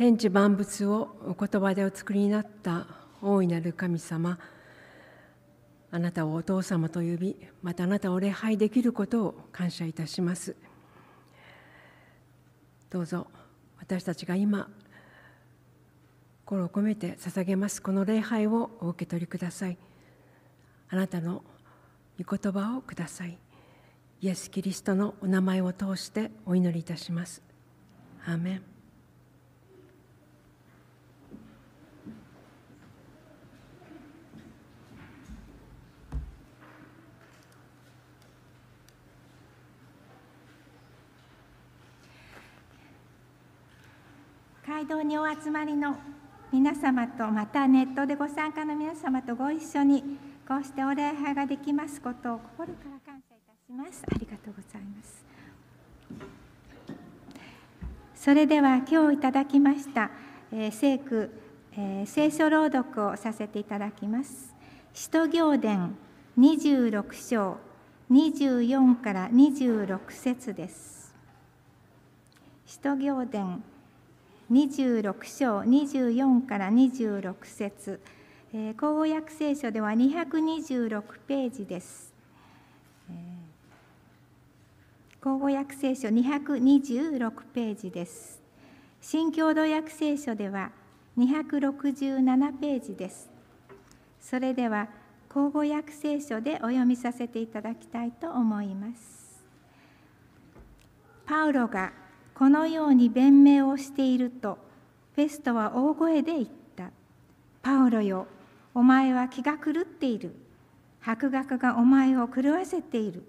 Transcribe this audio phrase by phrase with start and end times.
[0.00, 2.86] 天地万物をお言葉でお作りになった
[3.20, 4.38] 大いなる神様。
[5.90, 10.56] あなたをお父様と呼びまたあなたを礼拝できることを感謝いたします。
[12.88, 13.26] どうぞ
[13.78, 14.70] 私たちが今
[16.46, 17.82] 心を込めて捧げます。
[17.82, 19.76] この礼拝をお受け取りください。
[20.88, 21.44] あなたの
[22.18, 23.36] 御言葉をください。
[24.22, 27.42] イエス・キリストのお名前を通してお祈りいたします。
[28.24, 28.69] アーメン。
[44.80, 45.94] 街道にお集まりの
[46.50, 50.02] 皆様とまたネットでご参加の皆様とご一緒に
[50.48, 54.02] こうしてお礼拝ができますことを心から感謝いたします。
[54.10, 55.22] ありがとうございます。
[58.14, 60.10] それでは今日いただきました、
[60.50, 61.30] えー、聖句、
[61.76, 64.54] えー、聖書朗読をさせていただきます。
[64.94, 65.94] 使徒行伝
[66.38, 67.58] 26章
[68.10, 71.14] 24から26節です。
[72.64, 73.62] 使徒行伝
[74.50, 78.00] 26章24から26節
[78.52, 82.12] えー、口語訳聖書では226ページです。
[83.08, 88.42] えー、口語訳聖書226ページです。
[89.00, 90.72] 新共同訳聖書では
[91.16, 93.30] 267ページです。
[94.20, 94.88] それでは
[95.28, 99.44] 口語訳聖書でお読みさせていただきたいと思います。
[101.24, 101.92] パウロが
[102.40, 104.56] このように弁明をしていると
[105.14, 106.90] フェストは大声で言った。
[107.60, 108.26] パウロよ
[108.72, 110.34] お前は気が狂っている。
[111.00, 113.24] 博学がお前を狂わせている。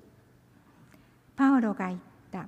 [1.36, 2.00] パウロが言っ
[2.32, 2.44] た。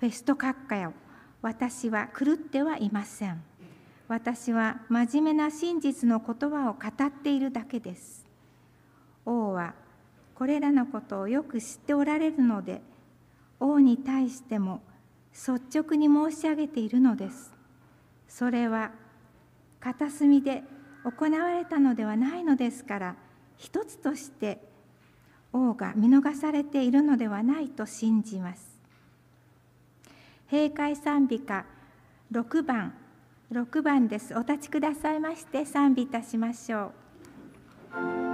[0.00, 0.92] フェスト閣下よ、
[1.40, 3.42] 私は狂ってはいません。
[4.06, 8.26] 私は真面目な真実の言葉を語っているだけです。
[9.24, 9.72] 王は
[10.34, 12.82] これらのことをよく知っておられるので、
[13.58, 14.82] 王に対しても
[15.32, 17.52] 率直に申し上げているのです。
[18.28, 18.92] それは
[19.80, 20.62] 片隅で
[21.04, 23.16] 行われたのではないのですから
[23.56, 24.60] 一つとして
[25.52, 28.78] 王が見逃されているのではないと信じます。
[30.50, 31.64] 閉会賛美歌
[32.32, 32.94] 6番
[33.52, 34.34] 6番です。
[34.34, 36.92] お立ちくださいまして賛美いたしましょ
[37.92, 38.26] う「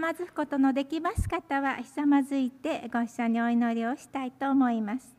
[0.00, 5.14] まずくことのできます方はひざまずいてご一緒にお祈りをしたいと思います。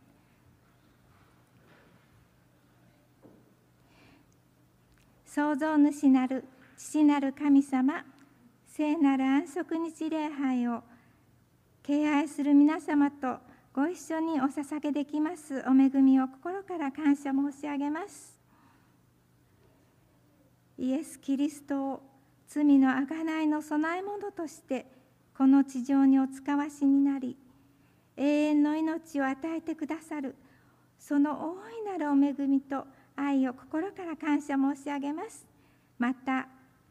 [5.27, 6.43] 創造主なる
[6.75, 8.03] 父なる神様
[8.67, 10.83] 聖なる安息日礼拝を
[11.83, 13.37] 敬愛する皆様と
[13.73, 18.37] ご一緒にお捧げできますお恵みを心から感謝申し上げます
[20.77, 22.10] イエス・キリストを
[22.53, 24.85] 罪の贖いの供え物として
[25.37, 27.37] この地上にお使わしになり
[28.17, 30.35] 永遠の命を与えてくださる
[30.99, 31.55] その
[31.85, 32.83] 大いなるお恵みと
[33.15, 35.45] 愛を心から感謝申し上げます。
[35.97, 36.47] また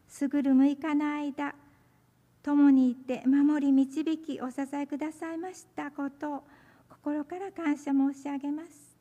[0.08, 1.54] すぐる6日の間
[2.42, 6.42] 共にいて守り導きお支えくださいましたことを
[6.88, 8.96] 心から感謝申し上げます。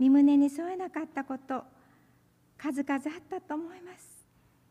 [0.00, 1.62] 身胸に添えなかったこと
[2.58, 4.23] 数々あったと思います。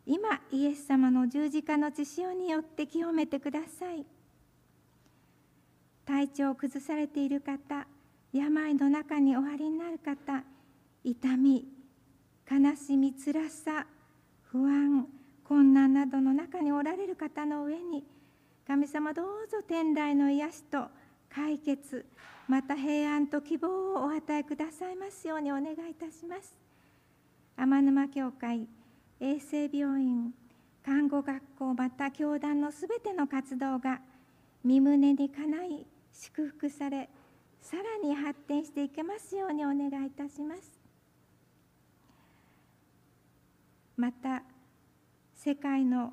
[0.05, 4.05] 今イエス様の十字架の血潮によって清めてください。
[6.05, 7.87] 体調を崩されている方
[8.33, 10.43] 病の中におありになる方
[11.03, 11.65] 痛み
[12.49, 13.85] 悲しみ辛さ
[14.51, 15.07] 不安
[15.43, 18.03] 困難などの中におられる方の上に
[18.67, 20.87] 神様どうぞ天来の癒しと
[21.33, 22.05] 解決
[22.47, 26.53] また平安と希望をお与えくださいますようにお願いいたします。
[27.55, 28.67] 天沼教会
[29.19, 30.33] 衛生病院
[30.83, 34.01] 看護学校また教団のすべての活動が
[34.63, 37.09] 身胸にかない祝福され
[37.61, 40.79] さらに発展していけますようにお願いいたします。
[43.95, 44.43] また
[45.33, 46.11] 世界の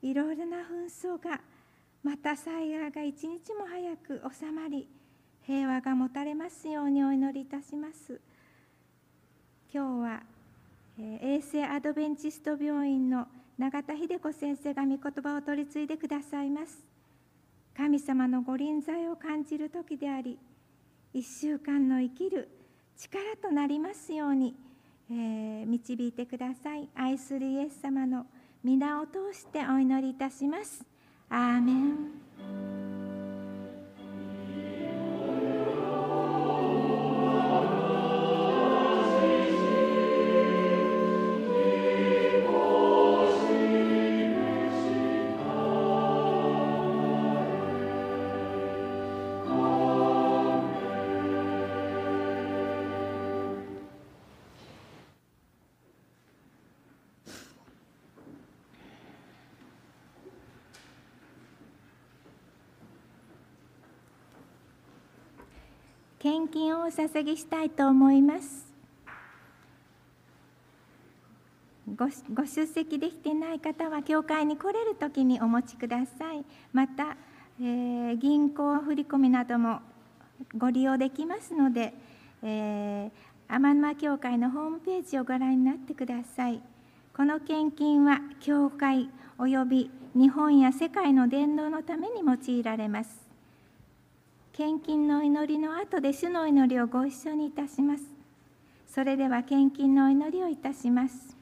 [0.00, 0.86] いろいろな紛
[1.18, 1.40] 争が
[2.02, 4.88] また災害が一日も早く収まり
[5.42, 8.20] 平和が持たれますようにお祈りいたします。
[9.72, 10.22] 今日は、
[10.98, 13.26] 衛生アドベンチスト病院の
[13.58, 16.78] 永田秀子先生が御言葉を取り継いでくださいます。
[17.76, 20.38] 神様のご臨在を感じる時であり
[21.14, 22.48] 1週間の生きる
[22.96, 24.54] 力となりますように
[25.10, 26.88] えー、導いてください。
[26.94, 28.26] 愛するイエス様の
[28.64, 30.84] 皆を通してお祈りいたします。
[31.30, 33.05] アーメン。
[66.56, 68.64] 金をお捧げしたいと思います。
[72.32, 76.42] ご出席できていない方は教会に来れる時にお持ちください。
[76.72, 77.14] また、
[77.60, 79.80] えー、銀行振込なども
[80.56, 81.92] ご利用できますので、
[82.42, 86.62] えー、天沼教会のホームページをご覧になってください。
[87.14, 93.25] この献金は教会及び日本や世界の伝道のために用いられます。
[94.56, 98.04] 献金の祈りの後で主の祈りをご一緒にいたします。
[98.88, 101.36] それでは献金の祈りをいたします。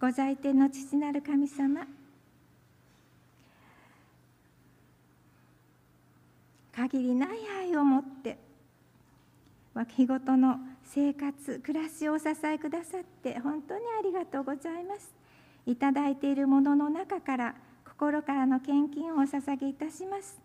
[0.00, 1.86] ご在天の父なる神様
[6.74, 7.28] 限りない
[7.60, 8.36] 愛を持って
[9.90, 15.14] 日ごとの生活暮らしをお支えくださって本当にありがとうございます。
[15.64, 17.54] いただいているものの中から
[18.02, 20.40] 心からの献金をお捧げいたします。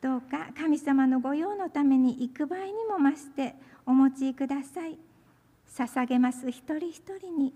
[0.00, 3.54] どうか神様の御用のために幾倍にも増して
[3.86, 4.98] お持ちください。
[5.72, 7.54] 捧げます一人一人に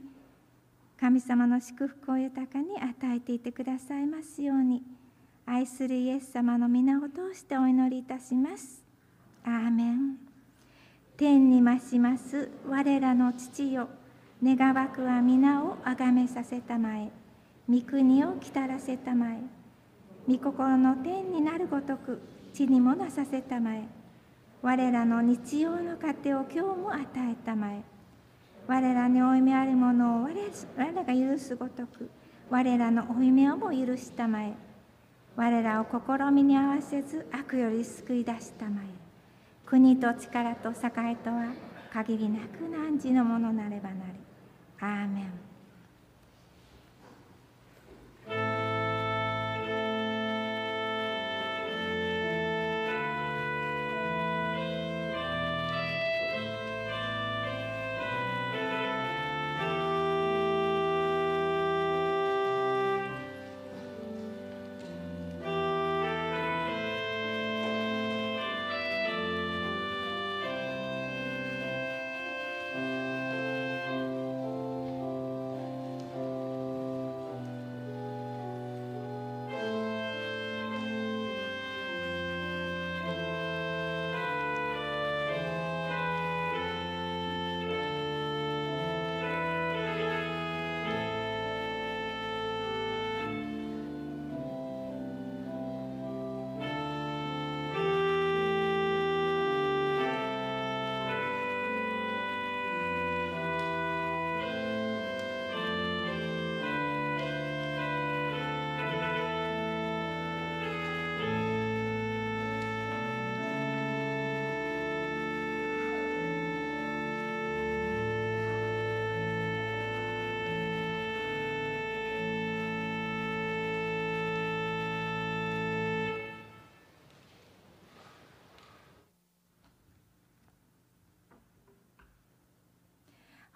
[1.00, 4.84] 神様の祝福を豊かに与えていてくださいますように。
[5.46, 8.84] 愛するイエス様の皆を通してお祈りいたします。
[9.44, 10.16] アーメン。
[11.16, 13.88] 天に増します我らの父よ。
[14.44, 17.17] 願わくは皆をあがめさせたまえ。
[17.70, 19.36] 御国を来たらせたまえ。
[20.26, 22.18] 御心の天になるごとく
[22.54, 23.82] 地にもなさせたまえ。
[24.62, 27.82] 我らの日曜の糧を今日も与えたまえ。
[28.66, 32.08] 我らに負い目あるものを我らが許すごとく
[32.48, 34.54] 我らの負い目をも許したまえ。
[35.36, 38.86] 我らを試みに合わせず悪より救い出したまえ。
[39.66, 40.72] 国と力と栄
[41.16, 41.52] とは
[41.92, 44.12] 限りなく汝のものなればなり
[44.80, 45.47] アーメン。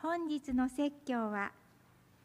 [0.02, 1.52] 本日の説教は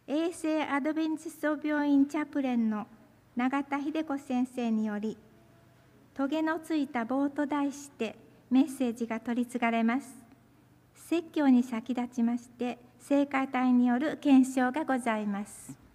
[0.07, 2.88] 衛生アドベンチスト病院チャプレンの
[3.36, 5.15] 永田秀子先生により
[6.15, 8.17] 「トゲのついた棒」と題して
[8.50, 10.12] メッセージが取り継がれます。
[10.96, 15.87] 説教に先立ちまして聖歌隊による検証がございます。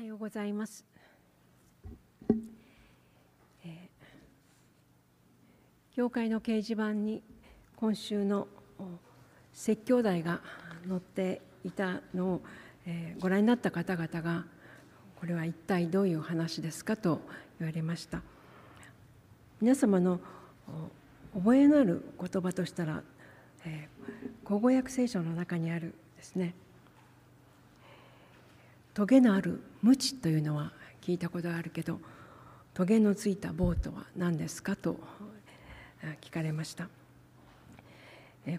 [0.00, 0.86] はようございます。
[3.62, 3.68] えー、
[5.94, 7.22] 教会の掲示板に
[7.76, 8.48] 今週の
[9.52, 10.40] 説教題が
[10.88, 12.40] 載っていたのを、
[12.86, 14.46] えー、ご覧になった方々が
[15.16, 17.20] これは一体どういう話ですかと
[17.58, 18.22] 言われました
[19.60, 20.18] 皆様の
[21.34, 23.02] 覚えのある言葉としたら、
[23.66, 26.54] えー、口語訳聖書の中にあるですね
[28.92, 32.00] トゲのある無知というのは聞いたことがあるけど
[32.74, 34.98] トゲのついた棒とは何ですかと
[36.20, 36.88] 聞かれました。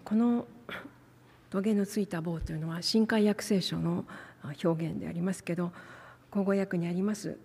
[0.05, 0.47] この
[1.49, 4.05] トゲのついた棒というのは新海訳聖書の
[4.63, 5.73] 表現でありますけど
[6.29, 7.37] 口語訳にあります。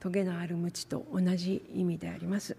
[0.00, 2.56] トゲのある無知と同じ意味であります。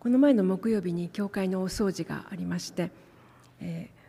[0.00, 2.90] この前の木曜日に教会のお掃除がありまして、
[3.60, 3.99] えー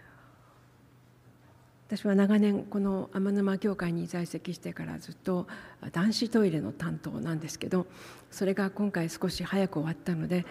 [1.92, 5.46] 私は長年この天沼教会に在籍してからずっと
[5.92, 7.86] 男子トイレの担当なんですけど
[8.30, 10.46] それが今回少し早く終わったので、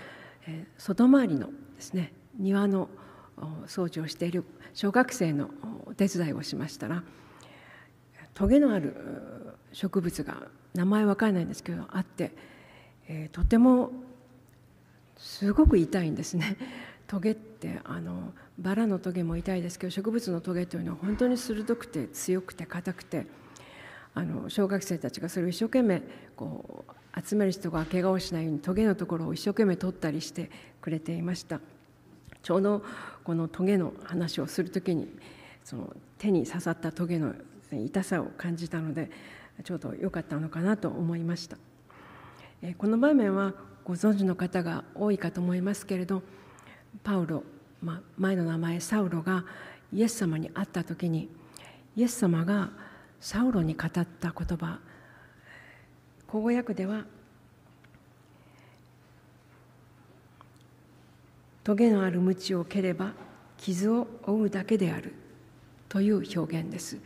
[0.46, 2.90] え外回りのですね庭の
[3.66, 5.48] 掃除をしている小学生の
[5.86, 7.02] お手伝いをしましたら
[8.34, 8.94] トゲのある
[9.72, 10.42] 植物が
[10.74, 12.32] 名前わからないんですけどあって、
[13.08, 13.92] えとても
[15.16, 16.58] すごく痛いんですね。
[17.10, 23.26] トゲってあのバラのトゲも痛いですけど植物のトゲというのは本当に鋭くて強くて硬くて
[24.14, 26.02] あの小学生たちがそれを一生懸命
[26.36, 31.58] こう集める人が怪我をしないようにトゲのところを一生懸命取ったりしてくれていました。
[32.44, 32.84] ちょうど
[33.24, 35.08] このトゲの話をする時に
[35.64, 37.34] その手に刺さったトゲの
[37.72, 39.10] 痛さを感じたので
[39.64, 41.56] ちょうど良かったのかなと思いました。
[42.78, 46.22] この場面はご存知の方が多いかと思いますけれど
[47.02, 47.42] パウロ、
[47.82, 49.44] まあ、前の名前サウロが
[49.92, 51.28] イエス様に会った時に
[51.96, 52.70] イエス様が
[53.20, 54.80] サウロに語った言葉
[56.26, 57.06] 口語訳では
[61.64, 63.12] 「トゲのある鞭を蹴れば
[63.56, 65.14] 傷を負うだけである」
[65.90, 66.98] という表現です。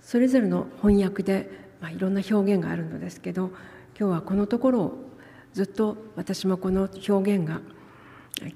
[0.00, 3.50] それぞれの翻訳で、まあ、いろんな表現があるのですけど
[3.98, 5.10] 今日はこのところを
[5.52, 7.60] ずっと私もこの表現が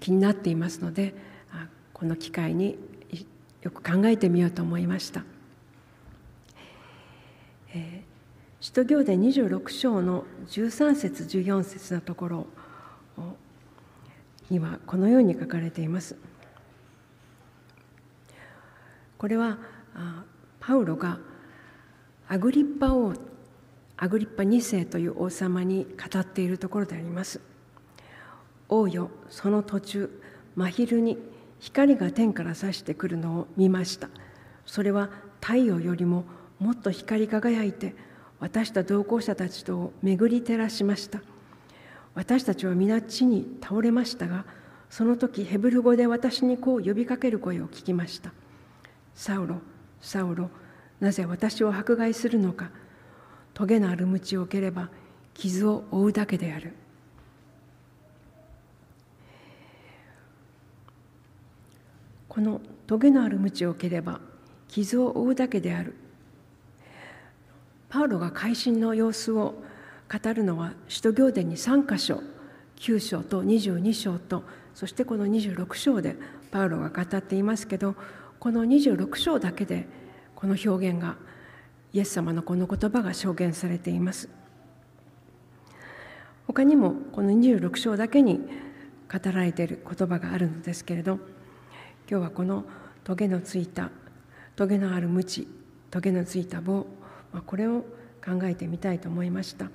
[0.01, 1.15] 気になっていますので
[1.93, 2.79] この機会に
[3.63, 5.25] よく考えてみようと思いました。
[7.75, 8.03] えー、
[8.61, 12.47] 使徒行伝26章の13節14節のところ
[14.51, 16.17] にはこのように書かれています。
[19.17, 19.59] これは
[20.61, 21.19] パウロが
[22.29, 23.15] アグリッパ王
[23.97, 27.41] アグリッパ2世という王様に語っているところであります。
[28.69, 30.23] 王よその途中
[30.57, 31.19] 真昼に
[31.61, 34.09] 光が天から差してくるのを見ました。
[34.67, 36.25] それは太陽よりも
[36.59, 37.95] もっと光り輝いて
[38.41, 41.21] 私と同行者たちとを巡り照らしました。
[42.15, 44.45] 私たちは皆地に倒れましたが
[44.89, 48.33] その時ヘブル語で私にこう呼びかける声を聞きました。
[49.15, 49.57] サウロ
[50.01, 50.51] サウロ
[51.01, 52.71] なぜ私を迫害するのか。
[53.55, 54.89] 棘のある鞭を蹴れば
[55.33, 56.75] 傷を負うだけである。
[62.35, 64.19] この棘のある鞭を蹴れば
[64.67, 65.95] 傷を負うだけである。
[67.89, 69.55] パウロが改心の様子を
[70.11, 72.21] 語るのは使徒行伝に3箇所
[72.79, 74.43] 9章と22章と
[74.75, 76.17] そしてこの26章で
[76.51, 77.95] パウロが語っていますけど
[78.41, 79.87] この26章だけで
[80.35, 81.15] この表現が
[81.93, 84.29] イエス様のこの言葉が証言されています。
[86.49, 88.41] 他にもこの26章だけに
[89.09, 91.21] 語られている言葉があるのですけれど
[92.09, 92.65] 今日はこの
[93.03, 93.91] トゲのついた
[94.57, 95.49] トゲのある鞭
[95.91, 96.87] トゲのついた棒
[97.33, 97.81] まあこれを
[98.23, 99.71] 考えてみたいと思いました。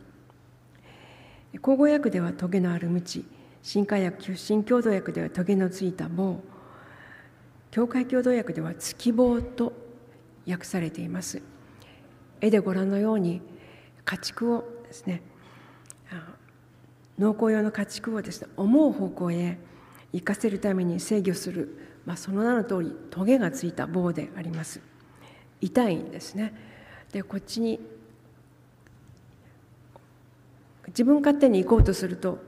[1.60, 3.26] 口語訳ではトゲのある鞭
[3.64, 6.40] 新海訳新共同訳ではトゲのついた棒
[7.72, 9.74] 教会共同訳では月棒と
[10.48, 11.42] 訳されています。
[12.42, 13.42] 絵でご覧のように
[14.06, 15.24] 家畜をですね
[17.18, 19.58] 農耕用の家畜をですね思う方向へ
[20.14, 24.82] 行かせるために制御するまあ、その名の通りトゲがついた棒であります。
[25.62, 26.56] 痛いんですね。
[27.12, 27.80] でこっちに
[30.88, 32.40] 自分勝手に行こうとすると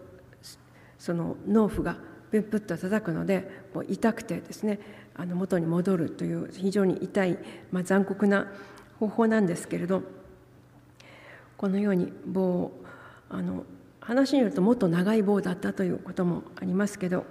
[0.98, 1.98] その農夫が
[2.32, 4.80] プップッと叩くのでもう痛くてですね
[5.14, 7.38] あの元に戻るという非常に痛い、
[7.72, 8.48] まあ、残酷な
[9.00, 10.02] 方法なんですけれど
[11.58, 12.84] このように棒を
[13.30, 13.66] あの
[14.00, 17.26] 話によるともっと長い棒だったということもありますけど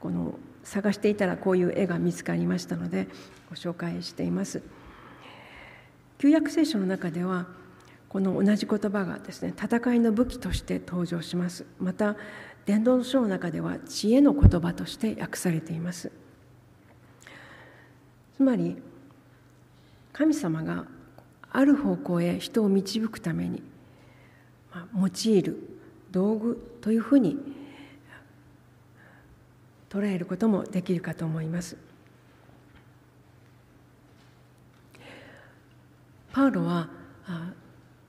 [0.00, 3.08] この探していたらこういう絵が見つかりましたので
[3.50, 4.62] ご紹介しています。
[6.22, 7.46] 旧約聖書の中では
[8.08, 12.14] この同じ言葉がですね戦いの武器として登場しますまた
[12.64, 16.12] 伝道書の中では知恵の言葉として訳されています
[18.36, 18.76] つまり
[20.12, 20.84] 神様が
[21.50, 23.62] ある方向へ人を導くために
[24.94, 25.78] 用いる
[26.12, 27.36] 道具というふうに
[29.92, 31.76] 捉えることもできるかと思います。
[36.32, 36.88] パウロは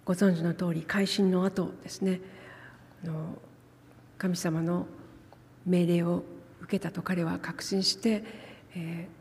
[0.05, 2.21] ご存知の通り改心の後ですね
[4.17, 4.87] 神様の
[5.65, 6.23] 命令を
[6.61, 8.23] 受けたと彼は確信して、
[8.75, 9.13] えー、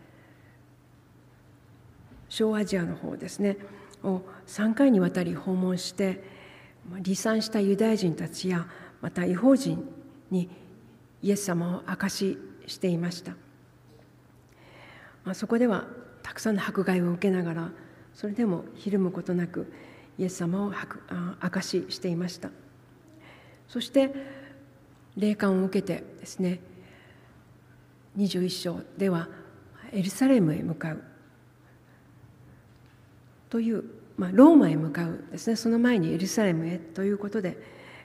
[2.28, 3.56] 小アジアの方ですね
[4.04, 6.22] を3回にわたり訪問して
[7.04, 8.68] 離散したユダヤ人たちや
[9.00, 9.84] また違法人
[10.30, 10.48] に
[11.22, 13.32] イエス様を明かししていました、
[15.24, 15.86] まあ、そこでは
[16.22, 17.70] たくさんの迫害を受けながら
[18.14, 19.72] それでもひるむことなく
[20.18, 20.72] イエス様を
[21.40, 22.50] 証ししていました。
[23.66, 24.14] そして
[25.16, 26.60] 霊感を受けてですね
[28.18, 29.28] 21章では
[29.92, 31.02] エルサレムへ向かう。
[33.48, 33.84] という、
[34.16, 35.56] まあ、ローマへ向かうですね。
[35.56, 37.58] その前にエルサレムへということで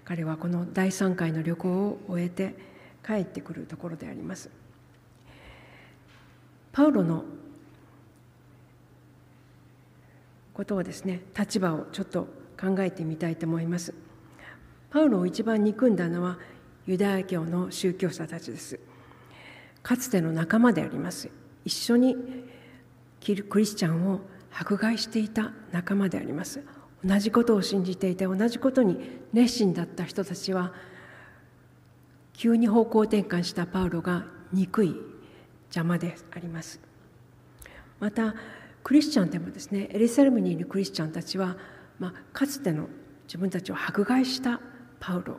[0.03, 2.55] 彼はこの第3回の旅行を終えて
[3.07, 4.49] 帰ってくるところであります
[6.73, 7.23] パウロの
[10.53, 12.27] ことをですね立場をちょっと
[12.59, 13.93] 考えてみたいと思います。
[14.89, 16.39] パウロを一番憎んだのは
[16.87, 18.79] ユダヤ教の宗教者たちです。
[19.83, 21.29] かつての仲間であります。
[21.63, 22.15] 一緒に
[23.49, 26.63] クリスチャンを迫害していた仲間であります。
[27.05, 30.73] 同じことを信じていて同じことに熱心だった人たちは
[32.37, 34.95] 急に方向転換したパウロが憎い
[35.69, 36.79] 邪魔であります。
[37.99, 38.35] また
[38.83, 41.57] クリスチャンでもですねエルサレムにいるクリスチャンたちは、
[41.99, 42.87] まあ、かつての
[43.25, 44.61] 自分たちを迫害した
[44.99, 45.37] パウロ。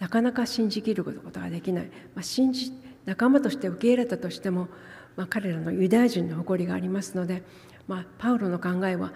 [0.00, 2.72] なかなか信じきることができない、まあ、信じ
[3.04, 4.68] 仲間として受け入れたとしても、
[5.16, 7.44] まあ、彼らのユダヤ人の誇りがありますので、
[7.86, 9.12] まあ、パウロの考えは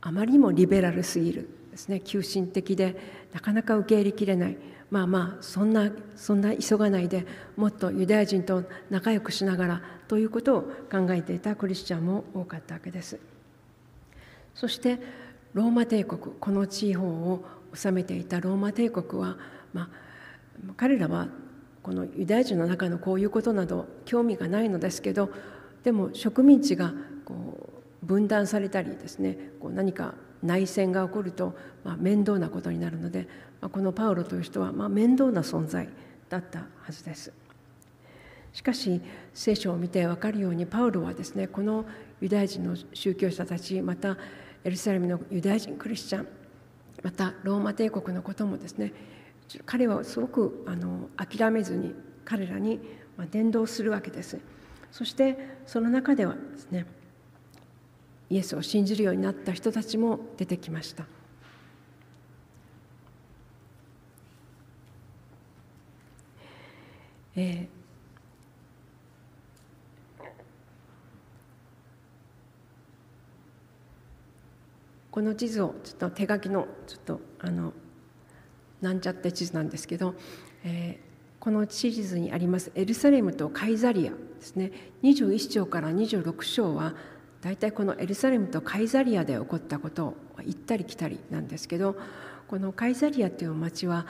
[0.00, 2.00] あまりにもリベラルすぎるですね。
[2.00, 2.96] 急進的で
[3.34, 4.56] なかなか受け入れきれない。
[4.90, 13.18] まあまあそんなそんな急がないでもっとユダヤ人と仲良くしながらということを考えていたクリスチャンも多かったわけです。
[14.54, 14.98] そして
[15.52, 17.44] ローマ帝国この地方を
[17.74, 19.36] 治めていたローマ帝国は、
[19.72, 19.88] まあ、
[20.76, 21.28] 彼らは
[21.82, 25.30] このユダヤ人の中のこういうことなど興味がないのですけど
[25.84, 26.92] でも植民地が
[27.24, 27.70] こ
[28.02, 30.14] う分断されたりですねこう何か
[30.46, 31.54] 内戦が起こると、
[31.84, 33.28] まあ、面倒なことになるので、
[33.60, 35.88] まあ、このパウロという人は、まあ、面倒な存在
[36.28, 37.32] だったはずです。
[38.52, 39.02] しかし
[39.34, 41.84] 聖書を見て分かるようにパウロはですねこの
[42.22, 44.16] ユダヤ人の宗教者たちまた
[44.64, 46.28] エルサレムのユダヤ人クリスチャン
[47.02, 48.94] またローマ帝国のこともですね
[49.66, 52.80] 彼はすごくあの諦めずに彼らに
[53.30, 54.38] 伝道するわけです。
[54.90, 56.86] そしてその中ではですね
[58.28, 61.06] イエスを信じるようになった人たちも出てきました。
[67.38, 70.24] えー、
[75.10, 77.74] この地図をちょっと手書きのちょっとあの
[78.80, 80.14] なんちゃって地図なんですけど、
[80.64, 86.94] えー、この地図にありますエルサレムとカイザリアですね21章から26章は
[87.40, 91.96] 大体このエルサレムとカイザリアで起こったことを行ったり来たりなんですけど
[92.48, 94.06] このカイザリアという町は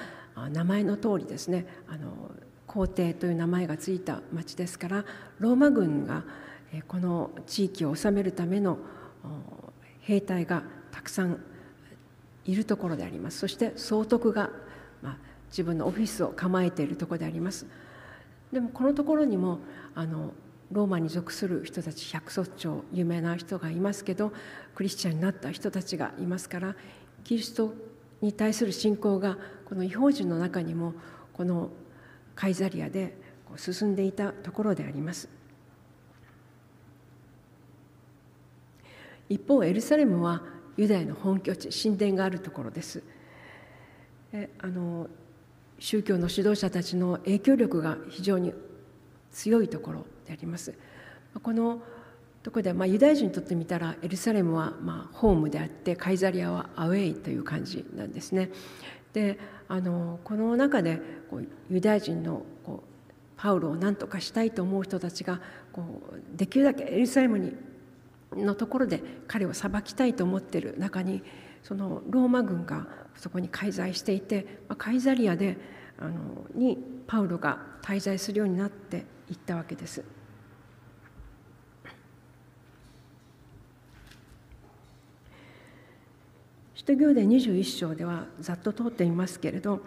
[0.53, 2.31] 名前の通りですねあの
[2.67, 5.05] 皇帝という名前がついた町ですから
[5.39, 6.25] ローマ軍が
[6.89, 8.79] この地域を治めるための
[10.01, 10.63] 兵隊が
[10.93, 11.41] たくさん
[12.45, 13.39] いるところであります。
[13.39, 14.51] そして総督が、
[15.03, 15.17] まあ、
[15.51, 17.67] 自分のオフィスを構えているところであります。
[18.53, 19.59] でもこのところにも
[19.95, 20.33] あの
[20.73, 24.33] ローマに属する人たち百卒長有名な人がいますけど
[24.75, 26.75] クリスチャンになった人たちがいますから
[27.25, 27.73] キリスト
[28.21, 30.95] に対する信仰がこの違法人の中にも
[31.33, 31.71] この
[32.35, 33.17] カイザリアで
[33.57, 35.29] 進んでいたところであります。
[39.29, 40.43] 一方エルサレムは
[40.77, 43.03] ユダヤの本拠地神殿があるところです。
[44.33, 45.09] えあの
[45.79, 48.53] 宗教の指導者たちの影響力が非常に
[49.37, 50.73] 強いところであります。
[51.43, 51.83] この
[52.43, 58.51] ところで、まあ、ユダヤ人にとってみたらエルサレムはまあホームであってカイザリアはアウェイという感じなんですね。
[59.13, 62.91] であのこの中でこうユダヤ人のこう
[63.37, 65.41] パウロを何とかしたいと思う人たちが
[65.73, 67.55] こうできるだけエルサレムに
[68.35, 71.23] のところで彼を裁きたいと思ってる中に
[71.63, 75.59] そのローマ軍がそこに介在していて、まあ、カイザリアで
[75.99, 76.13] あの
[76.55, 80.05] にパウロが滞在するようになっていったわけです。
[86.75, 89.81] 使徒行伝21章ではざっと通っていますけれど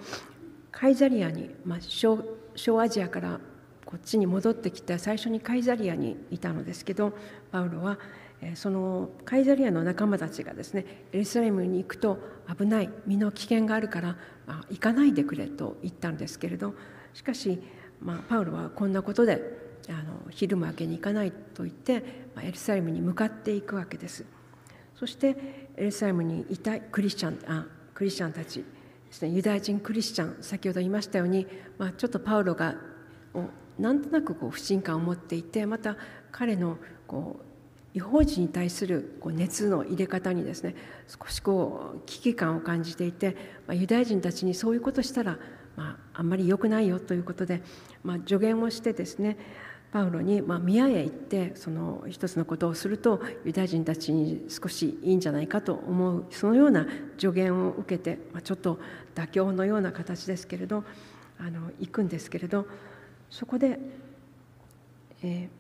[0.71, 2.21] カイザリアに、まあ、小
[2.56, 3.39] 小アジアから
[3.86, 7.13] こっちに戻ってきて最初にカイザリアにいたのですけど
[7.52, 7.97] パウロは
[8.56, 12.19] そのカイザリアの仲間たちがですねエルサレムに行くと
[12.56, 16.73] 危ない身の危険があるから、あ、行かないでくれと言ったんですけれど
[17.13, 17.62] しかし、
[18.01, 19.41] まあ、パウロはこんなことで
[19.89, 22.03] あの昼間明けに行かないと言って、
[22.35, 24.25] まあ、エルサレムに向かっていくわけです。
[24.95, 28.65] そしてエルサレムにいたクリスチャンあクリスチャンたちで
[29.12, 32.75] すねユダヤ人クリスチャン先ほど言いましたように、まあ、ちょっとパウロが
[33.77, 35.95] なんとなくこう不信感を持っていてまた
[36.31, 40.75] 彼のこう違法人に対するこう熱の入れ方にですね
[41.07, 43.35] 少しこう危機感を感じていて、
[43.67, 45.39] まあ、ユダヤ人たちにそういうことしたら、
[45.79, 47.61] まあ、あんまり良くないよということで、
[48.03, 49.37] まあ、助言をしてですね
[49.93, 56.85] パウロに、まあ、宮へ行ってその一つのことをするとユダヤ人たちに少しいいんじゃないかと思うそのような
[57.17, 58.77] 助言を受けて、まあ、ちょっと
[59.15, 60.83] 妥協のような形ですけれど
[61.39, 62.67] あの行くんですけれど
[63.29, 63.79] そこで、
[65.23, 65.59] えー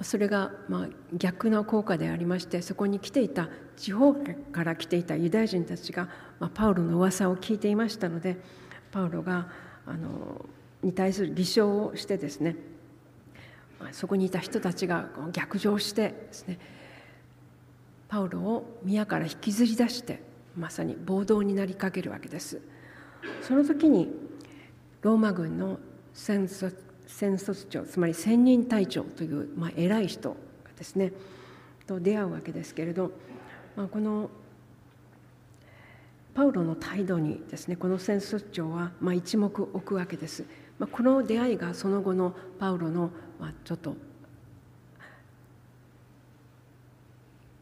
[0.00, 6.08] それがまあ逆の効果でありましてそこに来ていた地方から来ていたユダヤ人たちが、
[6.40, 8.36] まあ、パウロの噂を聞いていましたので
[8.90, 9.48] パウロが
[9.86, 10.44] あの
[10.82, 12.56] に対する偽証をしてですね、
[13.80, 16.58] まあ、そこにいた人たちが逆上してですね
[18.08, 20.22] パウロを宮から引きずり出して
[20.56, 22.60] まさに暴動になりかけるわけです。
[23.42, 24.08] その時に
[25.02, 25.78] ローマ軍の
[26.12, 30.36] 戦卒戦卒長つまり千人隊長という、まあ、偉い人が
[30.76, 31.12] ですね
[31.86, 33.12] と出会うわけですけれど、
[33.76, 34.30] まあ、この
[36.34, 40.44] パウロの態度にですねこの戦卒長はまあ一目置くわけです。
[40.78, 43.94] まあ、この出会いがその後のパウロのまあちょっと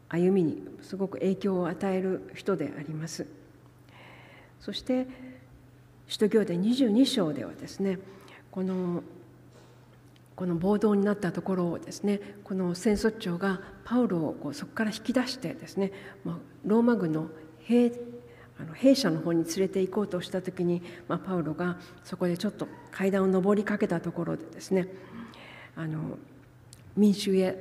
[0.09, 3.27] 歩みにすごく影響を与える人であります。
[4.59, 5.07] そして
[6.07, 7.99] 使徒行伝22章ではですね
[8.51, 9.03] この
[10.35, 15.91] この暴動になったところをですねこの戦争長がパウロをこうそこから引き出してですね、
[16.23, 17.27] ま、ローマ軍の
[17.59, 17.91] 兵
[18.63, 24.87] あの兵舎の方に連れて行こうとした時に、まあ、パウロがそこでちょっと階段を上りかけたところでですね
[25.75, 26.17] あの
[26.95, 27.57] 民衆へ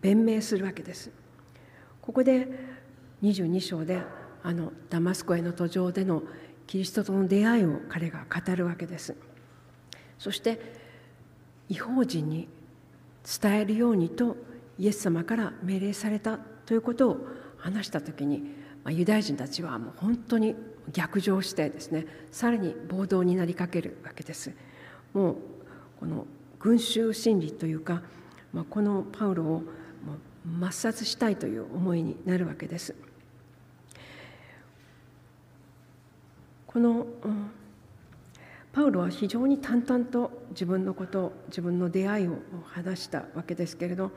[0.00, 1.10] 弁明するわけです。
[2.02, 2.46] ここで
[3.22, 4.02] 22章で
[4.42, 6.22] あのダマスコへの途上での
[6.66, 9.16] キリストとの出会いを彼が語るわけです。
[10.18, 10.60] そして
[11.70, 12.48] 違法人に
[13.40, 14.36] 伝えるようにと
[14.78, 20.54] イエス様から命令されたということを話した時に、まあ、ユダヤ人たちはもう本当に
[20.92, 24.52] 逆上してですねさらに暴動になりかけるわけです。
[25.12, 25.36] もう
[25.98, 26.26] この
[26.60, 28.02] 群衆心理というか、
[28.52, 29.62] まあ、このパウロを
[30.46, 32.94] 抹殺したいという思いになるわけです。
[36.66, 37.50] この、うん
[38.74, 44.10] パウロは非常に淡々と自分のこと自分の出会いを話したわけですけれど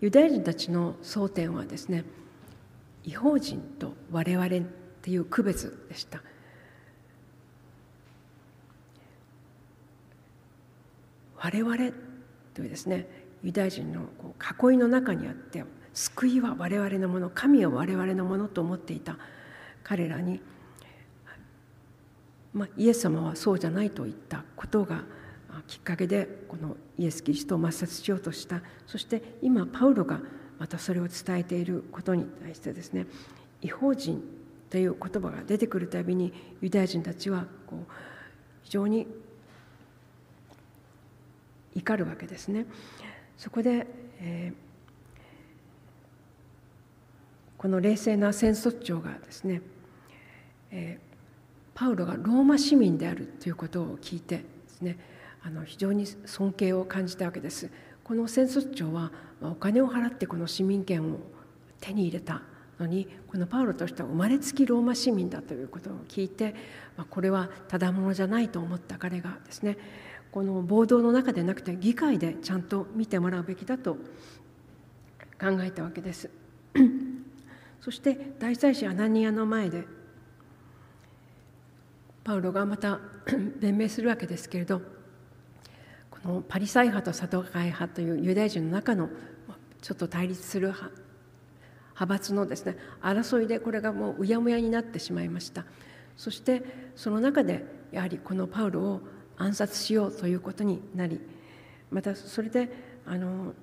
[0.00, 2.04] ユダヤ人たちの争点はですね
[3.04, 4.48] 違法人と我々っ
[5.02, 6.22] ていう区別でした。
[11.36, 11.76] 我々
[12.52, 13.06] というですね
[13.42, 19.16] ユダヤ人のこう囲いの中にあって救いは我々のもの神は我々のものと思っていた
[19.82, 20.42] 彼らに
[22.52, 25.04] まあ、イエス様はそうじゃないといったことが
[25.66, 28.60] きっかけでこのイエス・キリストを抹殺しようとした。
[28.86, 30.20] そして今パウロが
[30.60, 33.06] またそれを伝えていることに対してですね
[33.60, 34.22] 違法人
[34.70, 37.92] という言葉が出てくるたびにユダヤ人たちはこう
[38.62, 39.08] 非常に
[41.74, 42.66] 怒るわけですね。
[43.36, 43.86] そこで、
[44.20, 44.54] えー、
[47.60, 49.62] この冷静な戦争長がですね、
[50.70, 51.10] えー
[51.80, 54.98] パウロがローマ市民であるということを聞いてですね
[55.42, 57.70] あの非常に尊敬を感じたわけです。
[58.04, 59.10] この戦争長は
[59.42, 61.18] お金を払ってこの市民権を
[61.80, 62.42] 手に入れた
[62.78, 66.54] のにこのパウロとしては生まれつきローマ市民だということを聞いて、
[66.96, 69.78] まあ、これはただものじゃないと思った彼がですね
[70.32, 73.94] この暴動の中でなくて議会でちゃんと見てもらうべきだと
[75.40, 76.30] 考えたわけです。
[77.80, 79.84] そして大祭司アナニアの前で
[82.22, 83.00] パウロがまた
[83.58, 84.82] 弁明するわけですけれど
[86.10, 89.08] このパリサイ派とサトガイ派というユダヤ人の中の
[89.80, 90.90] ちょっと対立する派
[92.06, 95.64] 閥のですね争いでこれがもううやむやになってしまいました。
[96.16, 96.62] そして
[96.96, 99.00] その中でやはりこのパウロを
[99.38, 101.18] 暗殺しようということになり
[101.90, 102.70] またそれで
[103.06, 103.54] あの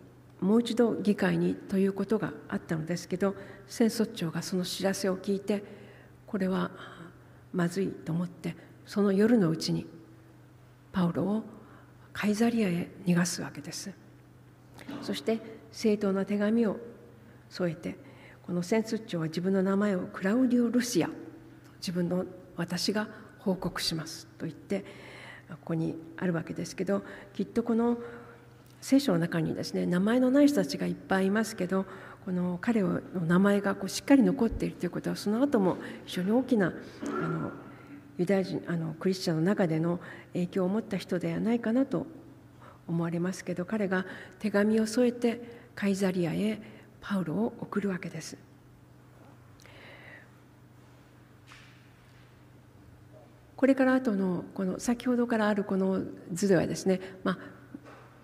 [0.41, 3.35] もう一度議会にということがあったのですけど
[3.67, 5.63] 戦争長がその知らせを聞いて
[6.25, 6.71] これは
[7.53, 8.55] まずいと思って
[8.85, 9.85] その夜のうちに
[10.91, 11.43] パウロを
[12.11, 13.91] カイザリアへ逃がすわけです。
[15.03, 15.39] そして
[15.77, 16.77] 正当な手紙を
[17.51, 17.99] 添えて
[18.41, 21.09] この戦術長は自分の名前をクラウディオ・ルシア
[21.77, 22.25] 自分の
[22.55, 23.07] 私が
[23.37, 24.83] 報告しますと言って
[25.47, 27.03] ここにあるわけですけど
[27.35, 27.99] きっとこの
[28.81, 31.85] 聖書の中にですね名前のない人たちがいっぱいいますけど
[32.25, 36.73] この彼の名前がこうしっかり残っているということはその後も非常に大きな
[37.03, 37.51] あの
[38.17, 39.99] ユダヤ人あのクリスチャンの中での
[40.33, 42.07] 影響を持った人ではないかなと
[42.87, 44.07] 思われますけど彼が
[44.39, 46.59] 手紙を添えてカイザリアへ
[46.99, 48.35] パウロを送るわけです。
[53.55, 56.01] これから後のこの先ほどからあるこの
[56.33, 57.37] 図ではですね、まあ、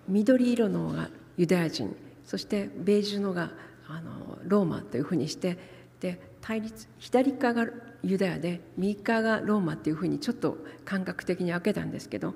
[0.08, 3.52] 緑色のがユダヤ人そしてベージュのが
[3.88, 5.58] あのローマというふうにして
[6.00, 7.68] で対立左側が
[8.04, 12.36] ユダヤで右側がローマっていうふうにちょっと感覚的に分けたんですけど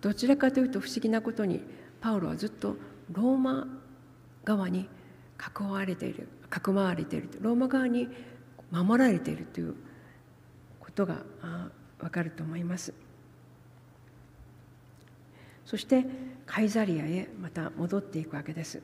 [0.00, 1.60] どちらかというと不思議なことに
[2.00, 2.76] パウロはずっと
[3.12, 3.66] ローマ
[4.48, 4.88] 側に
[5.38, 8.08] 囲われている囲まれているローマ側に
[8.70, 9.74] 守られているという
[10.80, 11.16] ことが
[12.00, 12.94] わかると思います。
[15.66, 16.06] そして
[16.46, 18.80] カイザリアへまた戻っていくわけです。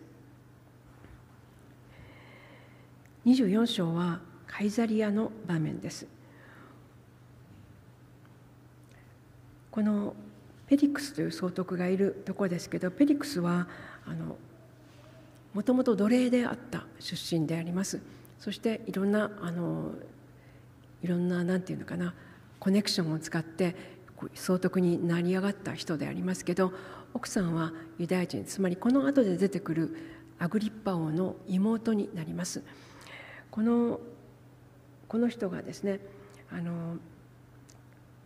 [3.25, 6.07] 24章はカイザリアの場面です。
[9.71, 10.15] この
[10.67, 13.67] ペリクスという総督がいるところですけどペリクスは
[14.07, 14.37] あの
[15.55, 18.01] もともと奴隷であった出身であります。
[18.39, 19.93] そしていろんなあの
[21.03, 22.15] いろんな何て言うのかな
[22.59, 23.75] コネクションを使って
[24.35, 26.73] 総督になり上がった人でありますけど
[27.15, 29.97] 奥さんはユダヤ人つまりこの後で出てくる
[30.39, 32.63] アグリッパ王の妹になります。
[33.51, 34.01] この
[35.09, 36.01] この人がですね
[36.51, 36.97] あの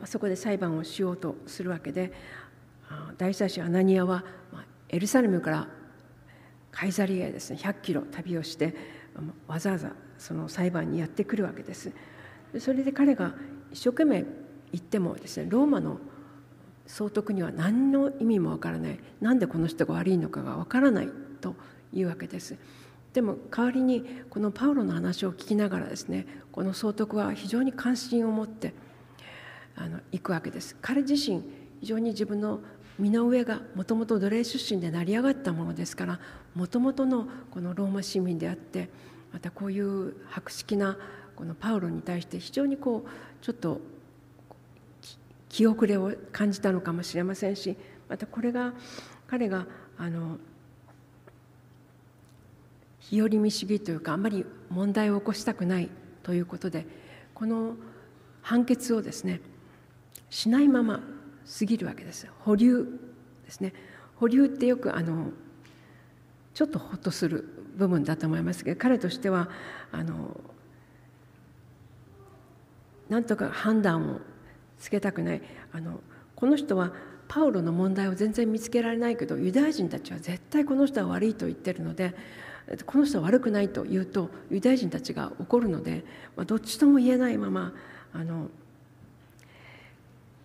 [0.05, 2.13] そこで裁判をしようとするわけで
[3.19, 4.25] 大祭司アナニアは
[4.89, 5.69] エルサレムから
[6.71, 8.75] カイザリアへですね100キロ旅をして
[9.47, 11.93] わざわざその裁判にやってくるわけです。
[12.59, 13.35] それで彼が
[13.73, 14.25] 一生懸命
[14.73, 15.99] 言ってもですねローマの
[16.87, 21.09] 総督には何の意味もわからないなんでこの人が悪いのかがわからない
[21.41, 21.55] と
[21.93, 22.57] いうわけです。
[23.13, 28.75] でも代わりにこのパウロの話を聞きながらですねこの総督は非常に関心を持って
[29.75, 30.77] あの行くわけです。
[30.81, 31.43] 彼自身
[31.81, 32.61] 非常に自分の
[32.99, 36.21] 身の上がもともと奴隷出身で成り上がったものですから
[36.55, 38.89] もともとのこのローマ市民であって
[39.33, 40.97] またこういう博識な
[41.37, 43.81] このパウロに対して非常にこうちょっと
[45.49, 47.77] 気遅れを感じたのかもしれませんし
[48.09, 48.73] またこれが
[49.29, 50.39] 彼があの
[53.01, 55.89] 日和見主義というかあんまり問題を起こしたくない
[56.23, 56.87] ということで
[57.35, 57.75] この
[58.43, 59.41] 判決をですね
[60.31, 61.01] しないまま
[61.59, 62.87] 過ぎるわけです保留
[63.45, 63.73] ですね。
[64.17, 65.31] 保留ってよくあの
[66.53, 69.49] ちょっとほっとする部分だと思いますけど彼としては
[69.93, 70.39] あの
[73.09, 74.21] なんとか判断を
[74.79, 75.43] つけたくない。
[75.73, 76.01] あの
[76.35, 76.93] この人は
[77.27, 82.15] パウロの問題を全然見つけられないけどユダヤ人たちは絶対この人は悪いと言ってるので
[82.87, 86.05] この人は悪くないと言うとユダヤ人たちが怒るので、
[86.37, 87.75] まあ、どっちとも言えないまま
[88.15, 88.49] あの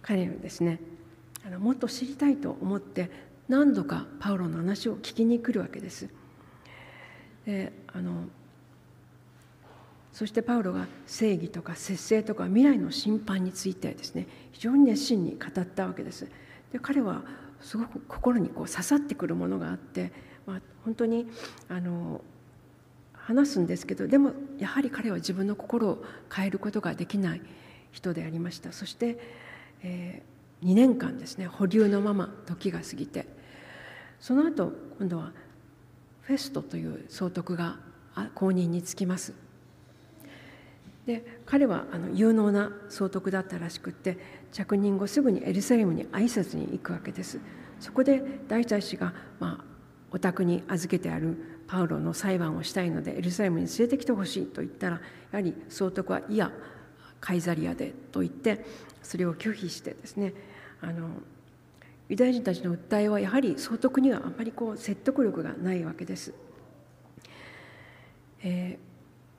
[0.01, 0.79] 彼はですね。
[1.45, 3.09] あのもっと知りたいと思って
[3.49, 6.09] 何度かパウロの話を聞きに来るわけです。
[7.45, 8.25] であの
[10.13, 16.27] そしてパウロが正義とか節制とか未来の審判についてですね非常に熱心に語ったわけです。
[16.71, 17.23] で彼は
[17.61, 20.11] すごく心にこう刺さってくるものがあって、
[20.45, 21.27] まあ、本当に
[21.69, 22.21] あの
[23.13, 27.41] 話すんですけどでもやはり彼は自分の心を変えることができない
[27.91, 29.17] 人でありましたそして、
[29.81, 30.23] え、
[30.63, 33.43] 2年間ですね保留のまま時が過ぎて。
[34.23, 35.33] その後今度は
[36.21, 37.77] フェストという総督が
[38.35, 39.33] 後任につきます。
[41.05, 44.17] で彼はあの有能な総督だったらしくって
[44.53, 47.41] 着任後すぐにエルサレムに挨拶に行くわけです。
[47.81, 49.65] そこで大祭司が、まあ、
[50.09, 51.35] お宅に預けてある
[51.67, 55.01] パウロの裁判をしたいのでエルサレムに連れてきてほしいと言ったらや
[55.33, 56.49] はり総督はいや
[57.19, 58.65] カイザリアでと言って
[59.01, 60.33] それを拒否してですね
[60.83, 61.09] あの
[62.09, 66.33] ユダヤ人たちの訴えはやはり総督にはあまりこう説得力がないわけです。
[68.43, 68.77] え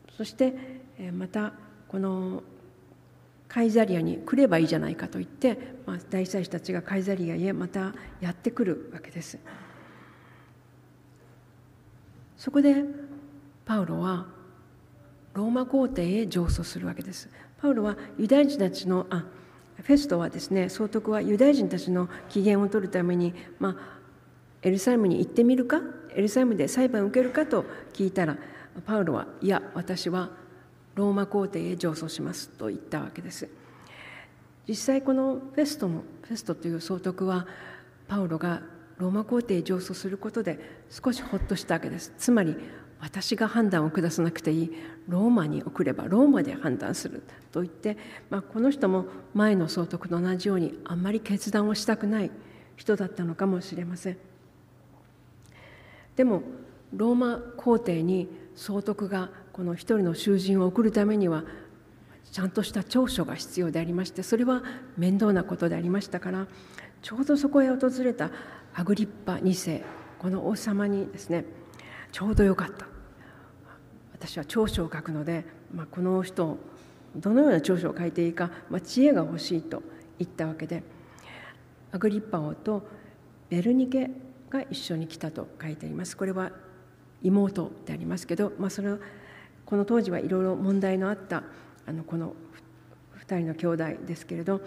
[0.09, 0.55] ー、そして
[1.13, 1.53] また
[1.87, 2.43] この
[3.47, 9.39] カイザリアに来ればいいじゃないかと言って、まあ、大祭司たちがカイザリアへまたやってくるわけです。
[12.39, 12.83] そこで
[13.67, 14.27] パウロは
[15.35, 17.29] ローマ皇帝へ上訴するわけです。
[17.59, 19.25] パウロはユダヤ人たちのあ
[19.83, 23.77] フェストはですね総督はユダヤ人たちの機嫌を取るために、まあ、
[24.63, 25.81] エルサレムに行ってみるか
[26.15, 28.37] エルサレムで裁判を受けるかと聞いたら
[28.87, 30.31] パウロはいや私は
[30.95, 33.49] ローマ皇帝へ上訴しますと言ったわけです。
[34.67, 37.47] 実際このフェストのフェストという総督は
[38.09, 38.63] パウロが
[38.97, 40.59] ローマ皇帝へ上訴することで
[40.89, 42.13] 少しほっとしたわけです。
[42.17, 42.57] つまり
[43.05, 44.73] 私が判断を下さなくていい。
[45.09, 47.99] ローマに送ればローマで判断すると言って、
[48.31, 52.31] まあ、この人も前の総督と同じようにあんまり決断をしたくない
[52.77, 54.17] 人だったのかもしれません。
[56.17, 56.43] でも
[56.95, 58.27] ローマ皇帝に
[58.57, 61.45] 総督がこの一人の囚人を送るためには
[62.33, 64.63] ちゃんとした長所が必要でありましてそれは
[64.97, 66.47] 面倒なことでありましたから
[67.03, 68.31] ちょうどそこへ訪れた
[68.75, 69.83] アグリッパ2世
[70.19, 71.45] この王様にですね
[72.13, 72.94] ちょうどよかった。
[74.25, 75.45] 私は長所を書くので、
[75.75, 76.57] まあ、この人
[77.15, 79.83] どのような長所を書いていいか、まあ、知恵が欲しいと
[80.19, 80.83] 言ったわけで
[81.93, 82.89] アグリッパ王と
[83.51, 84.11] ベルニケ
[84.49, 86.53] が一緒に来たと書いてありますこれは
[87.23, 88.89] 妹でありますけど、まあ、それ
[89.67, 91.43] この当時はいろいろ問題のあった
[91.87, 92.33] あのこの
[93.27, 94.61] 2人の兄弟ですけれど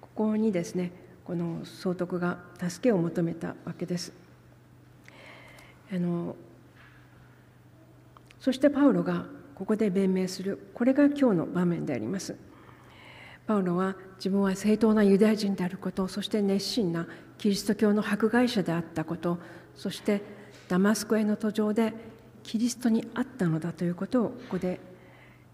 [0.00, 0.92] ここにですね
[1.24, 4.12] この総督が助けを求めたわけです。
[5.92, 6.36] あの
[8.40, 12.36] そしてパウロがここで弁明するこれが今日の場面であります。
[13.46, 19.38] パウロは自分は正当なユダヤ人であることそして熱心なキリスト教の迫害者であったこと
[19.74, 20.22] そして
[20.68, 21.92] ダマスコへの途上で
[22.42, 24.80] キリストにあったのだということをここで、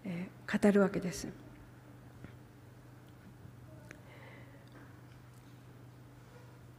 [0.05, 1.27] え語るわけです。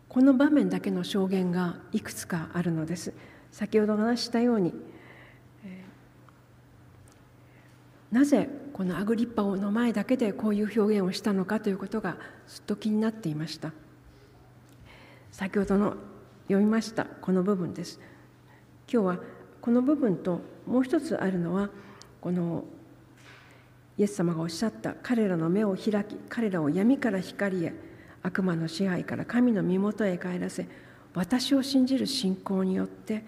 [0.08, 3.12] この場面だけの証言がいくつかあるのです。
[3.52, 4.72] 先ほど話したように、
[5.64, 5.84] え
[8.10, 13.72] なぜこのアグリッパ王の前だけでこういう表現をしたのかということがずっと気になっていました。
[15.32, 15.94] 先ほどの
[16.46, 18.00] 読みましたこの部分です。
[18.90, 19.18] 今日は
[19.60, 21.70] この部分ともう一つあるのは
[22.20, 22.64] この
[23.98, 27.74] イエス様がおっしゃった彼らの目を開き彼らを闇から光へ
[28.22, 30.66] 悪魔の支配から神の身元へ帰らせ
[31.14, 33.24] 私を信じる信仰によって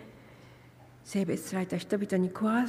[1.05, 2.67] 性別された人々に食わ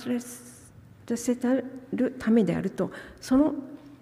[1.18, 3.54] せせるためであるとその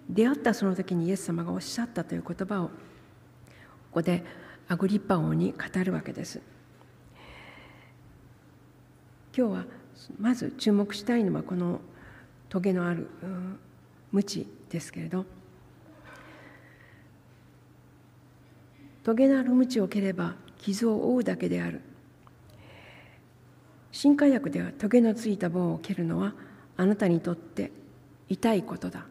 [0.08, 2.72] 出会ったその時にイエス様がおっしゃったという言葉をこ
[3.92, 4.24] こで
[4.68, 6.40] アグリッパ王に語るわけです。
[9.36, 9.64] 今日は
[10.18, 11.80] まず注目したいのはこの
[12.48, 13.08] トゲのある
[14.12, 15.24] 鞭ですけれど
[19.02, 21.80] トゲのある鞭を蹴れば傷を負うだけである
[23.92, 26.34] 新化薬ではトゲのついた棒を蹴るのは
[26.80, 27.70] あなたにとって
[28.30, 29.04] 痛いことだ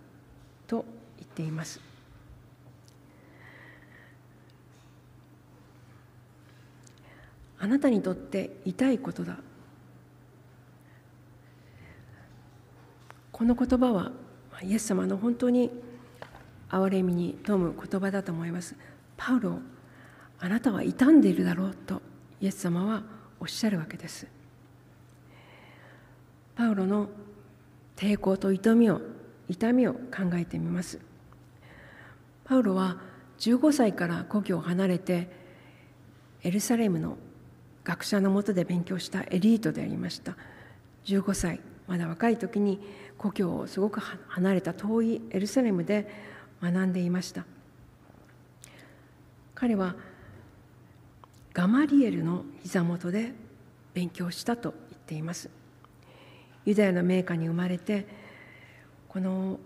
[0.65, 0.85] と
[1.19, 1.79] 言っています
[7.59, 9.37] あなたにとって痛いことだ
[13.31, 14.13] この言葉は
[14.63, 15.69] イエス様の本当に
[16.71, 18.75] 憐れみに富む言葉だと思います。
[19.15, 19.59] パウロ、
[20.39, 22.01] あなたは傷んでいるだろうと
[22.41, 23.03] イエス様は
[23.39, 24.27] おっしゃるわけです。
[26.55, 27.07] パウロの
[27.99, 29.01] 抵抗と痛みを
[29.49, 29.99] 痛みを考
[30.35, 30.99] えてみます。
[32.45, 32.97] パウロは
[33.39, 35.29] 15歳から故郷を離れて
[36.43, 37.17] エルサレムの
[37.83, 40.37] 学者のもとで勉強したエリートでありました。
[41.05, 42.79] 15歳まだ若い時に
[43.17, 46.07] 故郷をすごく離れた遠いエルサレムで
[46.61, 47.45] 学んでいました
[49.55, 49.95] 彼は
[51.51, 53.33] ガマリエルの膝元で
[53.93, 55.49] 勉強したと言っています
[56.69, 58.05] ユダヤの名家に生まれて
[59.07, 59.59] この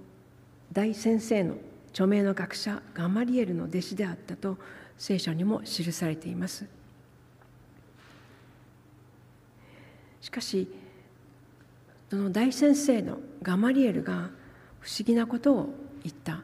[0.71, 1.55] 大先生の
[1.89, 4.57] 著名の学者ガマリエルの弟子であったと
[4.97, 6.65] 聖書にも記されています。
[10.21, 10.71] しかし
[12.09, 14.29] その大先生のガマリエルが
[14.79, 15.73] 不思議なことを
[16.03, 16.41] 言った。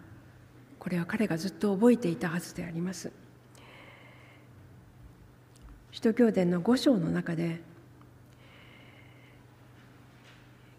[0.77, 3.13] これは彼がずっと覚えていたはずであります。
[5.93, 7.61] 使徒教伝の五章の中で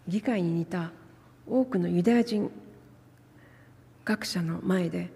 [0.07, 0.91] 議会に似た
[1.47, 2.51] 多くのユダヤ人
[4.03, 5.09] 学者の前で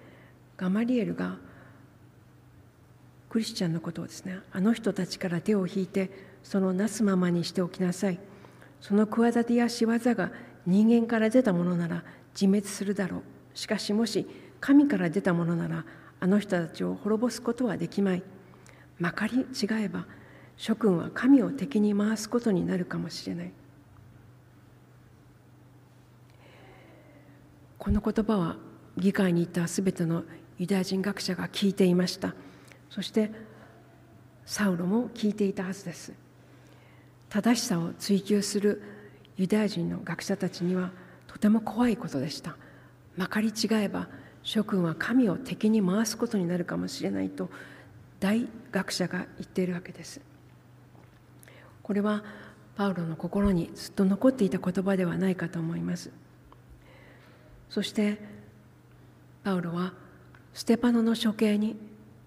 [0.57, 1.37] ガマリエルが
[3.29, 6.09] クリスチャンのことをですねあの人たちから手を引いて
[6.43, 8.19] そのなすままにしておきなさい。
[8.79, 10.31] その企てや仕業が
[10.65, 12.03] 人間から出たものなら
[12.39, 13.21] 自滅するだろう。
[13.57, 14.27] しかしもし
[14.59, 15.85] 神から出たものなら
[16.19, 18.23] あの人たちを滅ぼすことはできまい。
[18.99, 19.45] まかり違
[19.81, 20.05] えば
[20.55, 23.51] 諸君は神を敵に回すことになるかもしれない。
[27.77, 28.57] この言葉は
[28.97, 30.23] 議会にいたすべての
[30.57, 32.33] ユダヤ人学者が聞いていました。
[32.89, 33.31] そして
[34.45, 36.13] サウロも聞いていたはずです。
[37.29, 38.81] 正しさを追求する
[39.37, 40.91] ユダヤ人の学者たちには
[41.27, 42.55] とても怖いことでした。
[43.17, 44.07] まかり違えば
[44.43, 47.49] 諸君は神を敵に回すことになるかもしれないと
[48.19, 50.21] 大学者が言っているわけです。
[51.83, 52.23] これは
[52.75, 56.11] パウロの心にずっと残っていた言葉ではないかと思います。
[57.69, 58.17] そして
[59.43, 59.93] パウロは
[60.53, 61.75] ステパノの処刑に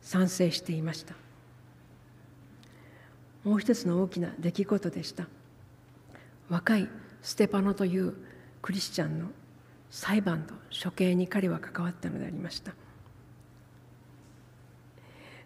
[0.02, 1.14] 賛成していました。
[3.44, 5.26] もう一つの大きな出来事でした。
[6.48, 6.88] 若い
[7.22, 8.14] ステパノという
[8.62, 9.26] クリスチャンの
[9.90, 12.74] 裁判と処刑に彼は関わったのでありました。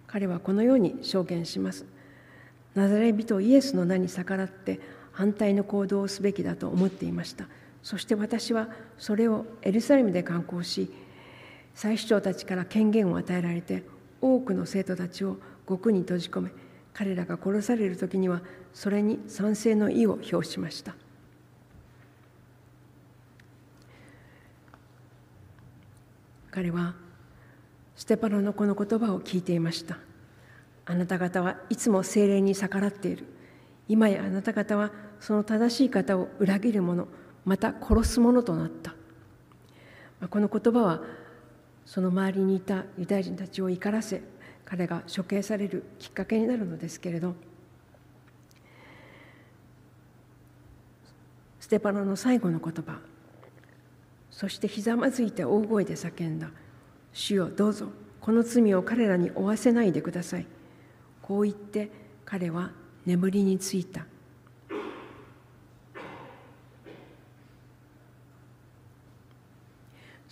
[0.06, 1.86] 彼はこのように証言します。
[2.74, 4.80] ナザレ人イエスの名に逆らって
[5.12, 7.46] 反対の行動をすべきだと思っていました。
[7.82, 8.68] そして私は
[8.98, 10.90] それをエルサレムで観光し
[11.74, 13.82] 祭司長たちから権限を与えられて
[14.20, 16.50] 多くの生徒たちを獄に閉じ込め
[16.94, 20.94] 彼らが殺される時にはそれに賛成の意を表しました。
[26.50, 26.94] 彼は
[27.96, 29.98] ステパノのこの言葉を聞いていました。
[30.84, 33.24] あなた方はいつも精霊に逆らっている。
[33.88, 37.08] 今やあなた方はその正しい方を裏切る者
[37.44, 38.94] また殺す者となった。
[40.28, 41.02] この言葉は
[41.84, 44.22] その周りにいたユダヤ人たちを怒らせ
[44.64, 47.34] 彼が処刑されるきっかけになるのですけれど
[51.60, 52.98] ステパノの最後の言葉
[54.30, 56.50] そしてひざまずいて大声で叫んだ
[57.12, 57.88] 「主よどうぞ
[58.20, 60.46] この罪を彼らに負わせないでください」
[61.20, 61.90] こう言って
[62.24, 62.70] 彼は
[63.04, 64.06] 眠りについた。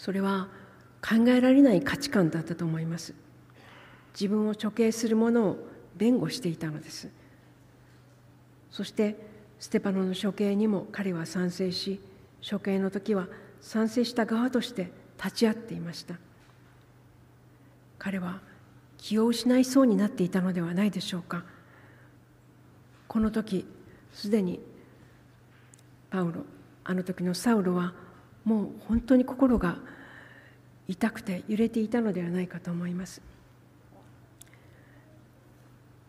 [0.01, 0.49] それは
[1.03, 3.13] 考えられない価値観だったと思います。
[4.15, 5.59] 自分を処刑する者を
[5.95, 7.11] 弁護していたのです。
[8.71, 9.15] そして
[9.59, 12.01] ステパノの処刑にも彼は賛成し
[12.51, 13.29] 処刑の時は
[13.61, 14.91] 賛成した側として
[15.23, 16.15] 立ち会っていました。
[17.99, 18.41] 彼は
[18.97, 21.45] 気を失いそうになっていたのではないでしょうか。
[23.07, 23.67] この時
[24.15, 24.61] すでに
[26.09, 26.47] パウロ
[26.85, 27.93] あの時のサウロは
[28.45, 29.77] もう本当に心が
[30.89, 33.23] 痛くて揺れていたのではないかと思います。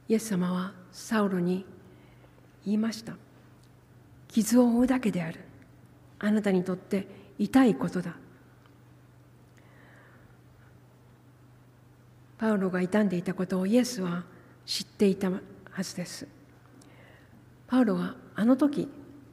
[0.07, 1.65] イエス様はサウロに
[2.65, 3.13] 言いました。
[4.27, 5.39] 傷を負うだけである。
[6.19, 7.07] あなたにとって
[7.37, 8.15] 痛いことだ。
[12.37, 14.23] パウロが傷んでいたことをイエスは
[14.65, 16.27] 知っていたはずです。
[17.67, 18.89] パウロはあの時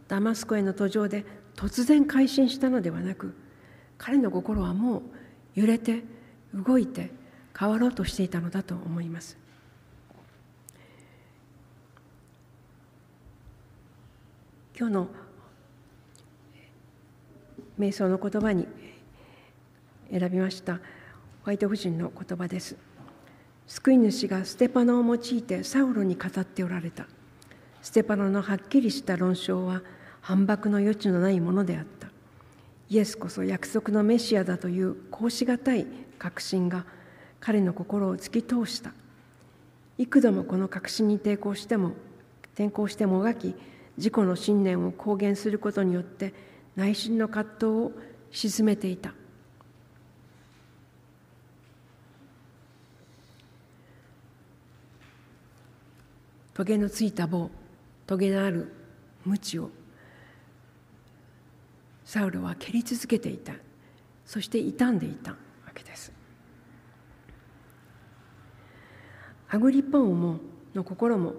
[0.07, 1.25] ダマスコへの途上で
[1.59, 3.35] 突然改心したのではなく
[3.99, 5.03] 彼の心はもう
[5.57, 6.05] 揺れて
[6.55, 7.11] 動いて
[7.59, 9.37] 変わろうとしていたのだと思います。
[14.79, 15.09] 今日の
[17.77, 18.69] 瞑想の言葉に
[20.13, 20.81] 選びましたホ
[21.47, 22.77] ワイト夫人の言葉です。
[23.67, 27.09] 救い主がステパノを用いてサウロに語っておられた。
[27.83, 29.83] ステパノのはっきりした論証は
[30.21, 32.09] 反駁の余地のないものであった。
[32.91, 35.87] イエスこそ約束のメシアだというこうしがたい
[36.19, 36.87] 確信が
[37.41, 38.93] 彼の心を突き通した。
[39.99, 41.93] 幾度もこの確信に抵抗しても
[42.55, 43.55] 転校してもがき
[43.97, 46.33] 自己の信念を公言することによって
[46.77, 47.93] 内心の葛藤を
[48.31, 49.13] 鎮めていた。
[56.55, 57.51] トゲのついた棒
[58.07, 58.73] トゲのある
[59.25, 59.71] 鞭を
[62.09, 63.53] サウルは蹴り続けていた。
[64.25, 65.37] そして傷んでいたわ
[65.75, 66.11] けです。
[69.51, 70.39] アグリッパ王
[70.75, 71.35] の心も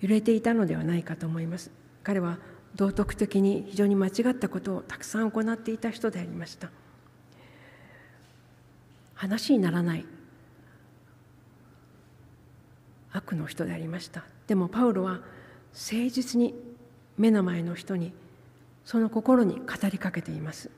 [0.00, 1.72] 揺れていたのではないかと思います。
[2.04, 2.38] 彼は
[2.76, 6.70] 道徳的に非常に間違ったことをたくさん行っていた人でありました。
[9.14, 10.04] 話にならない。
[13.10, 14.22] 悪の人でありました。
[14.46, 15.22] でもパウロは
[15.74, 16.54] 誠実に
[17.16, 18.12] 目の前の人に
[18.88, 20.70] その心に語りかけています。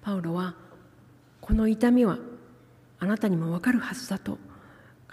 [0.00, 0.54] パウロは
[1.42, 2.16] この痛みは
[2.98, 4.38] あなたにもわかるはずだと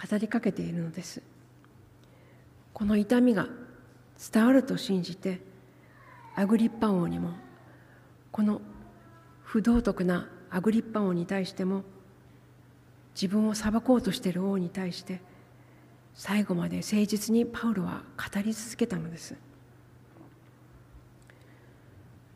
[0.09, 1.21] 語りかけているのです。
[2.71, 3.49] この痛みが
[4.32, 5.41] 伝わると信じて
[6.38, 7.32] アグリッパ王にも
[8.32, 8.61] この
[9.41, 11.84] 不道徳なアグリッパ王に対しても
[13.15, 15.19] 自分を裁こうとしている王に対して
[16.16, 19.36] 最後まで誠実にパウロは語り続けたのです。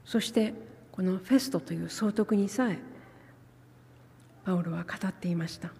[0.04, 0.54] そして
[0.92, 2.80] このフェストという総督にさえ
[4.46, 5.72] パウロは語っていました。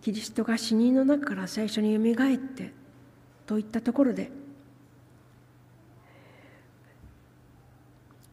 [0.00, 2.72] キリストが死人の中から最初によみがえって
[3.44, 4.30] といったところで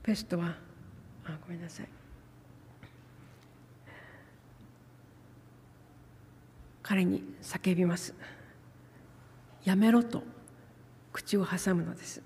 [0.03, 0.55] ペストは
[1.25, 2.02] あごめんなさい。
[6.83, 8.13] 彼に叫びます。
[9.63, 10.21] やめろと
[11.13, 12.21] 口を挟むのです。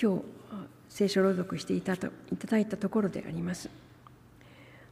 [0.00, 0.22] 今日
[0.88, 3.68] 聖書朗読していたといただいたところであります。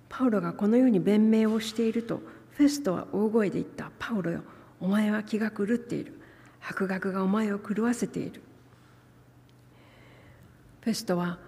[0.09, 4.43] パウロがこのように弁明をしているとフェストは大声で言った「パウロよ
[4.81, 6.21] お前は気が狂っている。
[6.61, 8.43] 博学がお前を狂わせている」
[10.83, 11.39] フェストは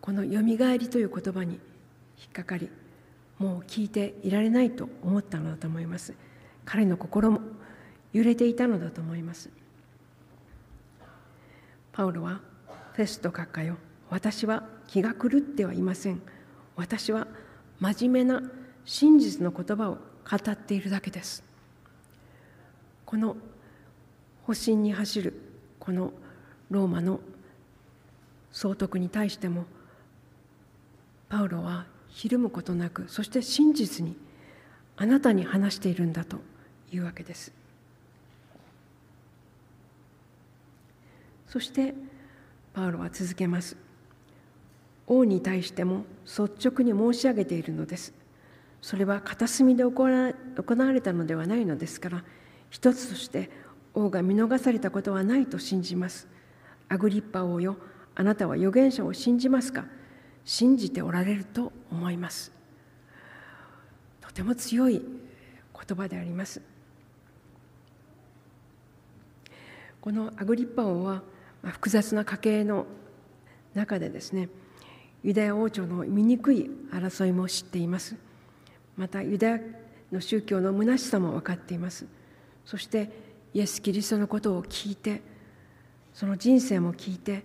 [0.00, 1.60] この「よみがえり」という言葉に
[2.18, 2.68] 引っかかり
[3.38, 6.14] もう聞いていられないと思ったのだと思います。
[6.64, 7.40] 彼の心も
[8.12, 9.50] 揺れていたのだと思います。
[11.92, 12.40] パウロは
[12.92, 13.76] フェスト閣下よ
[14.10, 16.20] 私は気が狂ってはいません。
[16.76, 17.26] 私は
[17.80, 18.42] 真面目な
[18.84, 21.44] 真実の言葉を語っているだけです。
[23.04, 23.36] この
[24.42, 25.40] 保身に走る
[25.78, 26.12] この
[26.70, 27.20] ローマの
[28.50, 29.64] 総督に対しても
[31.28, 34.16] パウロはひるむことなくそして真実に
[34.96, 36.38] あなたに話しているんだと
[36.92, 37.52] いうわけです。
[41.46, 41.94] そして
[42.74, 43.76] パウロは続けます。
[45.06, 48.12] 王に対しても率直に申し上げているのです。
[48.82, 52.24] それは片隅で行われたのではないのですから
[52.70, 53.50] 一つとして
[53.94, 56.28] 王が見逃されたことはないと信じます。
[56.88, 57.76] アグリッパ王よ
[58.14, 59.84] あなたは預言者を信じますか？
[60.48, 62.50] 信じておられると思います。
[64.22, 66.62] とても強い言葉であります。
[70.00, 71.22] このアグリッパ王は
[71.62, 72.86] 複雑な家系の
[73.74, 74.48] 中でですね
[75.22, 78.16] ユダヤ王朝の醜い争いも知っています。
[78.96, 79.60] またユダヤ
[80.10, 82.06] の宗教の虚しさも分かっています。
[82.64, 83.10] そして
[83.52, 85.20] イエス・キリストのことを聞いて
[86.14, 87.42] その人生も聞いて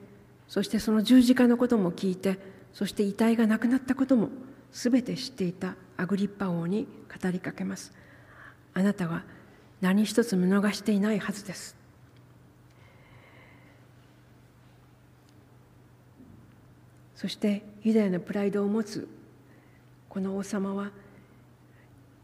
[0.47, 4.29] そしてその十字架のことも聞いてそして遺体がなくなったことも
[4.71, 6.87] 全て知っていたアグリッパ王に
[7.21, 7.93] 語りかけます。
[8.73, 9.23] あなたは
[9.79, 11.75] 何一つ見逃していないはずです。
[17.15, 19.07] そしてユダヤのプライドを持つ
[20.09, 20.91] この王様は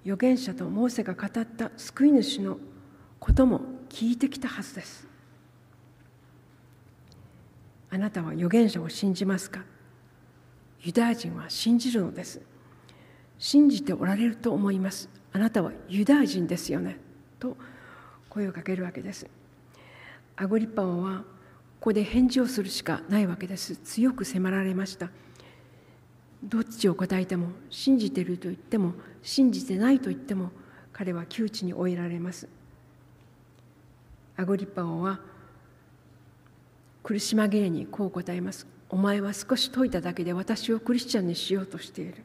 [0.04, 2.58] 預言者とモーセが語った救い主の
[3.20, 5.08] ことも聞いてきたはずです。
[7.92, 9.64] あなたは預言者を信じますか？
[10.82, 12.42] ユダヤ人は信じるのです。
[13.38, 15.10] 信じておられると思います。
[15.32, 16.98] あなたはユダヤ人ですよね。
[17.40, 17.58] と
[18.30, 19.28] 声をかけるわけです。
[20.36, 21.20] アグリッパ王は
[21.80, 23.76] ここで返事をするしかないわけです。
[23.78, 25.10] 強く迫られました。
[26.44, 30.52] どっちを答えても信じていると言っても信じてないと言っても
[30.94, 32.48] 彼は窮地に追いられます。
[34.38, 35.20] アゴリッパ王は
[37.04, 38.66] 苦し紛れにこう答えます。
[38.90, 42.16] お前は少し解いただけで私をクリスチャンにしようとしている。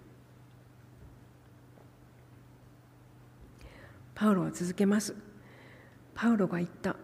[4.15, 5.15] パウロは続けます。
[6.15, 6.97] パウロが言った。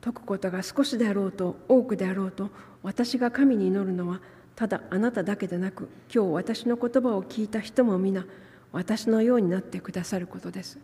[0.00, 2.50] 解くことが少しであろうと多くであろうと
[2.82, 4.20] 私が神に祈るのは
[4.54, 8.26] ただあなただけでなく今日私の言葉を聞いた人も皆
[8.70, 10.78] 私のようになってくださることです。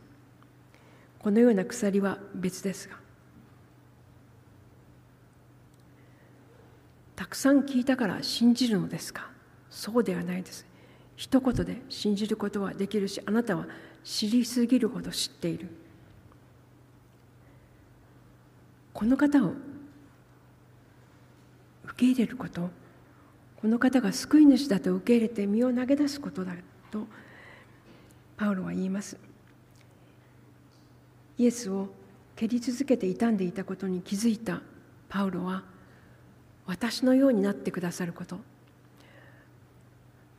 [1.18, 2.97] このような鎖は別ですが
[7.21, 9.29] たくさん聞いたから信じるのですか？
[9.68, 10.64] そうではないです。
[11.16, 13.66] 一言で信じることはできるしあなたは
[14.03, 15.68] 知りすぎるほど知っている。
[18.95, 19.49] この方を
[21.85, 22.71] 受け入れること
[23.61, 26.55] この方が救い主だと受け入れて身を投げ出すことだ
[26.91, 27.07] と
[28.39, 29.18] パウロは言います。
[31.37, 31.91] イエスを
[32.35, 34.62] 蹴り続けて傷んでいたことに気づいた
[35.11, 35.64] パウロは
[36.71, 38.39] 私のようになってくださること。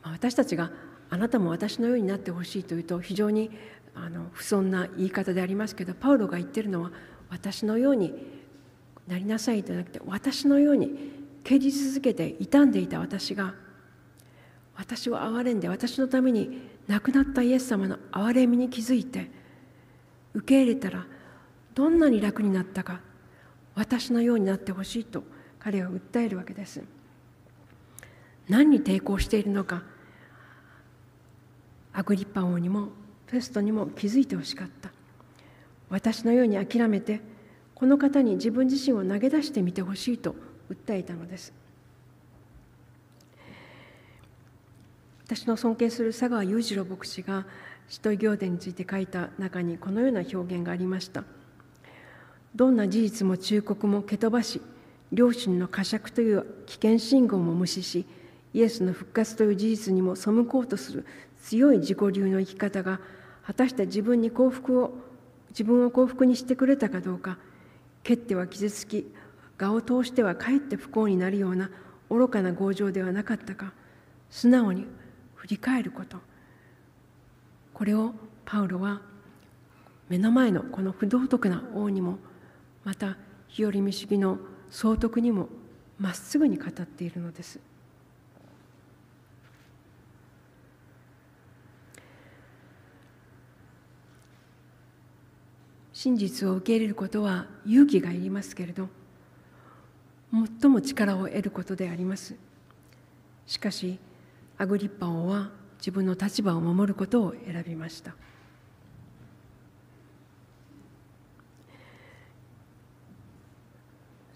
[0.02, 0.70] 私たちが
[1.10, 3.50] あなたも私のようになってほしいというと非常に
[3.94, 6.90] あの不遜な言い方でありますけどパウロが言ってるのは
[7.28, 8.14] 私のように
[9.06, 11.12] なりなさいじゃなくて私のように
[11.44, 13.54] 蹴り続けて傷んでいた私が
[14.74, 19.30] 私を憐れんで私のために亡くなったイエス様の憐れみに気づいて
[20.34, 21.06] 受け入れたら
[21.74, 23.00] どんなに楽になったか
[23.74, 25.22] 私のようになってほしいと
[25.62, 26.82] 彼は訴えるわけです。
[28.48, 29.84] 何に抵抗しているのか
[31.92, 32.88] アグリッパ王にも
[33.26, 34.90] フェストにも気づいてほしかった。
[35.88, 37.20] 私のように諦めて
[37.76, 40.34] この方に自分自身を投げ出してみてほしいと
[40.68, 41.52] 訴えたのです。
[45.26, 47.46] 私の尊敬する佐川裕次郎牧師が
[47.88, 51.22] 使徒行伝について書いた中にこのような表現がありました。
[52.56, 54.60] どんな事実も忠告も蹴飛ばし
[55.12, 58.06] 両親の呵責という危険信号も無視し
[58.54, 61.06] イエスの復活という事実にも背こうとする
[61.42, 63.00] 強い自己流の生き方が
[63.44, 64.92] 果たして自分に幸福を
[65.50, 67.38] 自分を幸福にしてくれたかどうか
[68.02, 69.06] 蹴っては傷つき
[69.58, 71.70] 我を通してはかえって不幸になるような
[72.10, 73.72] 愚かな強情ではなかったか
[74.30, 74.86] 素直に
[75.36, 76.18] 振り返ること。
[77.72, 78.12] これを
[78.44, 79.02] パウロは
[80.08, 82.18] 目の前のこの不道徳な王にも
[82.84, 83.16] また
[83.48, 84.38] 日和見主義の
[84.72, 85.50] 総督にも
[86.00, 87.60] まっすぐに語っているのです。
[95.92, 98.88] 真実を受け入れることは勇気がいりますけれど
[100.60, 102.34] 最も力を得ることであります
[103.46, 104.00] しかし
[104.58, 108.16] アグリッパ王は自分の立場を守ることを選びました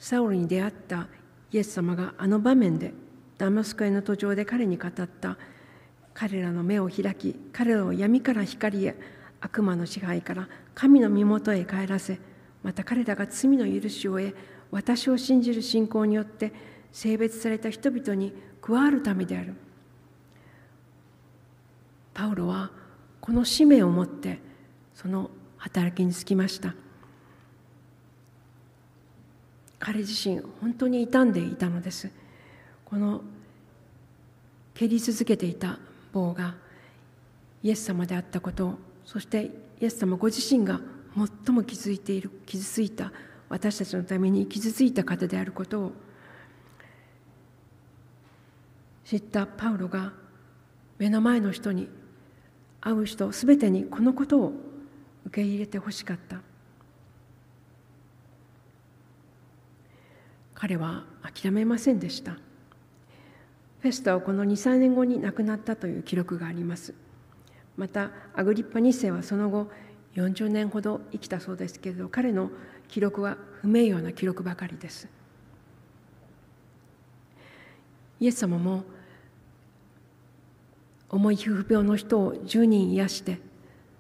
[0.07, 1.09] サウルに出会った
[1.51, 2.95] イエス様があの場面で
[3.39, 5.37] ダマスコへの途上で彼に語った。
[6.15, 8.95] 彼らの目を開き彼らを闇から光へ
[9.41, 12.21] 悪魔の支配から神の身元へ帰らせ
[12.63, 14.37] また彼らが罪の許しを得
[14.71, 16.53] 私を信じる信仰によって
[16.93, 18.33] 性別された人々に
[18.63, 19.55] 加わるためである。
[22.15, 22.71] パウロは
[23.21, 24.39] この使命を持って
[24.95, 26.77] その働きにつきました。
[29.79, 32.11] 彼自身本当に傷んでいたのです。
[32.85, 33.23] この
[34.75, 35.79] 蹴り続けていた
[36.13, 36.55] 棒が
[37.63, 39.51] イエス様であったことそして
[39.81, 40.81] イエス様ご自身が
[41.17, 43.13] 最も傷ついている傷ついた
[43.49, 45.93] 私たちのために傷ついた方であることを
[49.05, 50.13] 知ったパウロが
[50.99, 51.89] 目の前の人に
[52.81, 54.53] 会う人すべてにこのことを
[55.27, 56.41] 受け入れてほしかった。
[60.57, 62.33] 彼は諦めませんでした。
[63.81, 66.95] フェストはこの23年後に亡くなったという記録があります。
[67.77, 69.69] またアグリッパ2世はその後
[70.15, 72.51] 40年ほど生きたそうですけれど彼の
[72.89, 75.09] 記録は不名誉な記録ばかりです。
[78.19, 78.83] イエス様も
[81.11, 83.39] 重い皮膚病の人を10人癒して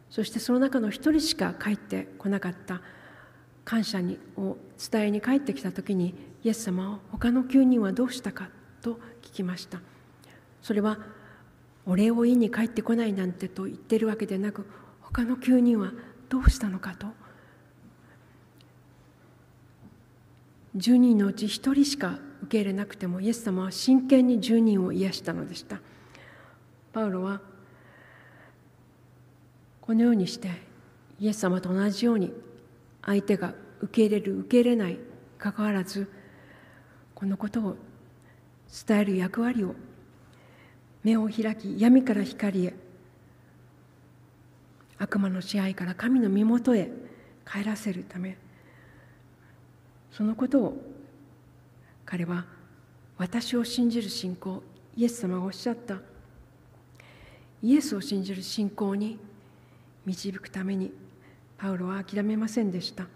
[0.08, 2.80] そしてその中の1人しか帰ってこなかった。
[3.66, 4.56] 感謝にを
[4.90, 6.14] 伝えに帰ってきた時に
[6.46, 9.80] イエス様は他の9人はどうしたかと聞きました。
[10.62, 11.00] それは
[11.84, 14.64] お礼を言いに帰ってこないなんてと言ってるわけでなく
[15.00, 15.90] 他の9人は
[16.28, 17.08] どうしたのかと。
[20.76, 25.80] 10人のうち1人しか受け入れなくてもイエス様は真剣に10人を癒したのでした。
[26.92, 27.40] パウロは
[29.80, 30.50] このようにして
[31.18, 32.32] イエス様と同じように
[33.02, 34.98] 相手が受け入れる受け入れない
[35.38, 36.08] かかわらず
[37.16, 37.76] このことを
[38.86, 39.74] 伝える役割を
[41.02, 42.74] 目を開き闇から光へ
[44.98, 46.92] 悪魔の支配から神の身元へ
[47.44, 48.38] 帰らせるため
[50.12, 50.76] そのことを
[52.04, 52.44] 彼は
[53.18, 54.62] 私を信じる信仰
[54.96, 55.98] イエス様がおっしゃった。
[57.62, 59.18] イエスを信じる信仰に
[60.06, 60.92] 導くために
[61.58, 63.06] パウロは諦めませんでした。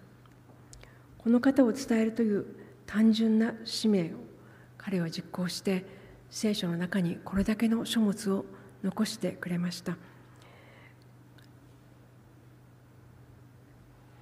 [1.18, 2.46] この方を伝えるという
[2.90, 4.06] 単純な使命を
[4.76, 5.84] 彼は実行して
[6.28, 8.44] 聖書の中にこれだけの書物を
[8.82, 9.96] 残してくれました。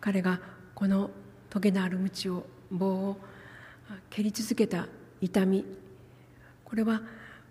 [0.02, 0.38] 彼が
[0.74, 1.10] この
[1.48, 3.16] 棘のある鞭を棒を
[4.10, 4.86] 蹴り続けた
[5.22, 5.64] 痛み
[6.64, 7.00] これは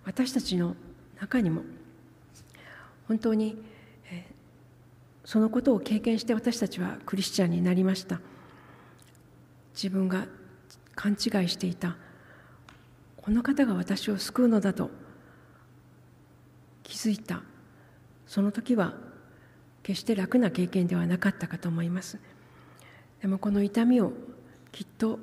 [0.05, 0.76] 私たちの
[1.20, 1.63] 中にも
[3.07, 3.57] 本当に
[5.26, 8.22] そのことを経験して私たちはクリスチャンになりました。
[9.74, 10.28] 自分が
[10.98, 11.95] 勘違いしていた。
[13.18, 14.89] この方が私を救うのだと
[16.84, 17.43] 気づいた。
[18.26, 18.95] その時は
[19.84, 22.20] 決して楽な経験ではなかったかと思います。
[23.22, 24.12] でもこの痛みを
[24.72, 25.20] きっと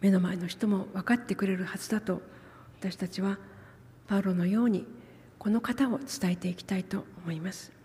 [0.00, 2.22] 目の前の人も分かってくれるはずだと
[2.80, 3.36] 私たちは
[4.06, 4.86] パウロのように
[5.38, 7.77] この方を伝えていきたいと思います。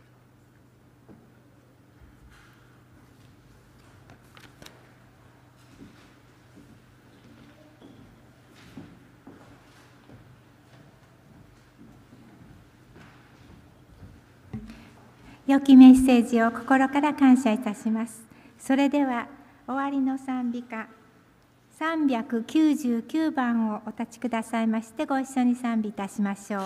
[15.46, 18.24] 良きメッセージを心から感謝いたします。
[18.58, 19.28] それでは
[19.68, 20.88] 終わりの賛美歌
[21.78, 26.62] 399番をお立ちくださいましてご一緒に賛美いたしましょう。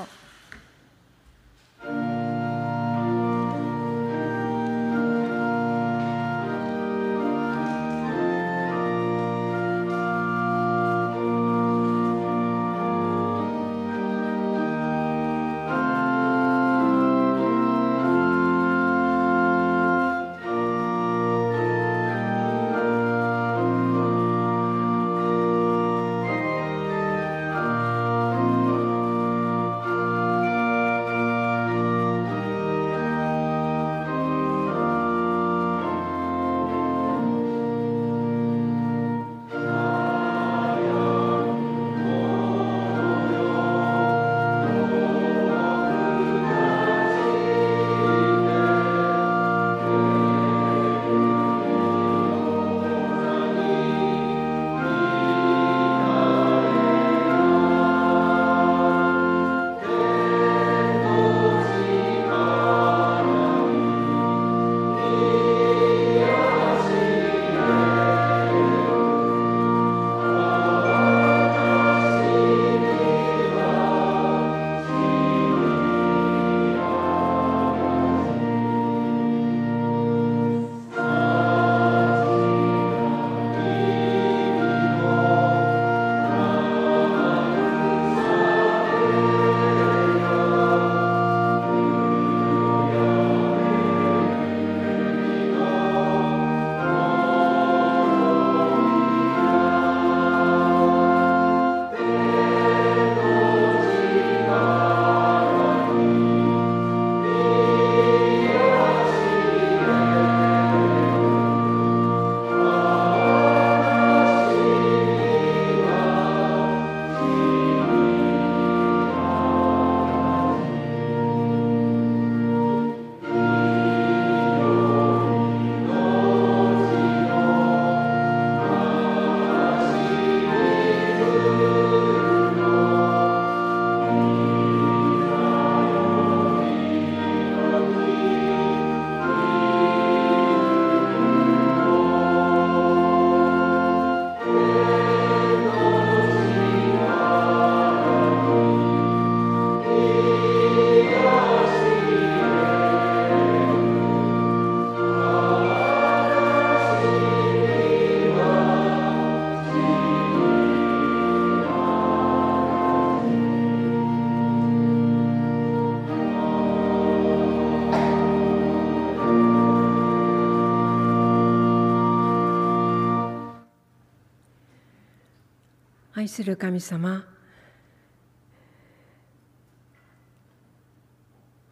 [176.28, 177.23] 愛する神様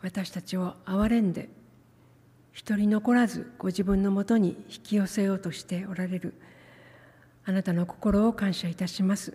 [0.02, 1.50] 私たちを憐れんで
[2.54, 6.36] 一人残らずご自分のもとに引き寄せようとしておられる
[7.44, 9.34] あなたの心を感謝いたします。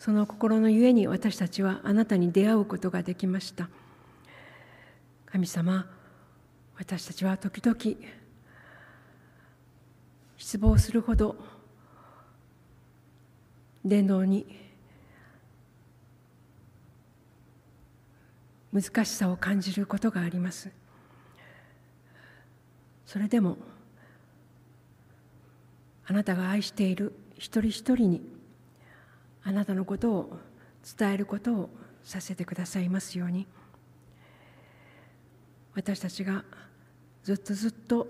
[0.00, 3.68] その心のゆえに私たちはあなたに出会うことができました。
[5.26, 5.86] 神様
[6.76, 7.78] 私たちは時々
[10.38, 11.53] 失望するほど
[13.84, 14.64] 伝道に。
[18.74, 20.68] 難しさを感じることがあります。
[23.06, 23.56] それでも
[26.06, 28.22] あなたが愛している一人一人に
[29.44, 30.38] あなたのことを
[30.98, 31.70] 伝えることを
[32.02, 33.46] させてくださいますように。
[35.74, 36.44] 私たちが
[37.22, 38.08] ずっとずっと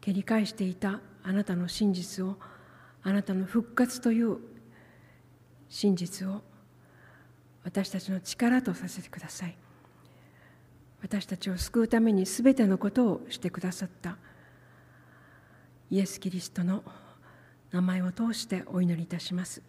[0.00, 2.36] 蹴り返していたあなたの真実を
[3.02, 4.38] あなたの復活という
[5.68, 6.42] 真実を
[7.64, 9.56] 私たちの力とさせてください
[11.02, 14.16] 私たちを救うためにすべてのことをしてくださった
[15.90, 16.82] イエス・キリストの
[17.70, 19.62] 名前を通してお祈りいたします。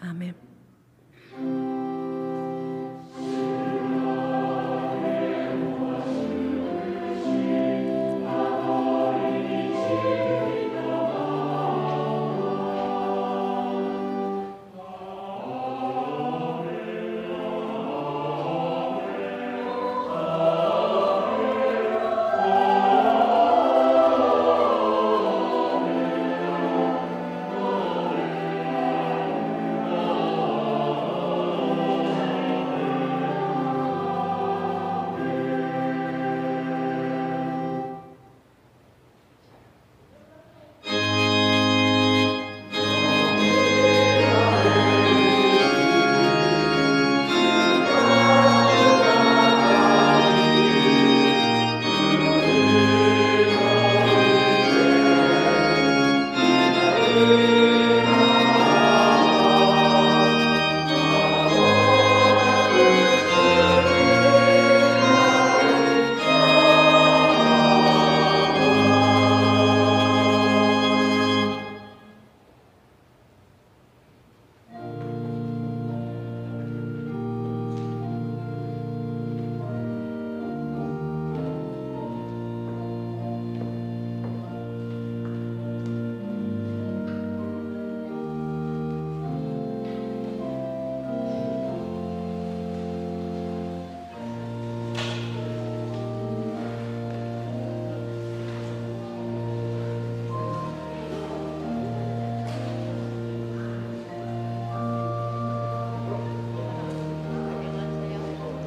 [0.00, 1.69] アーメン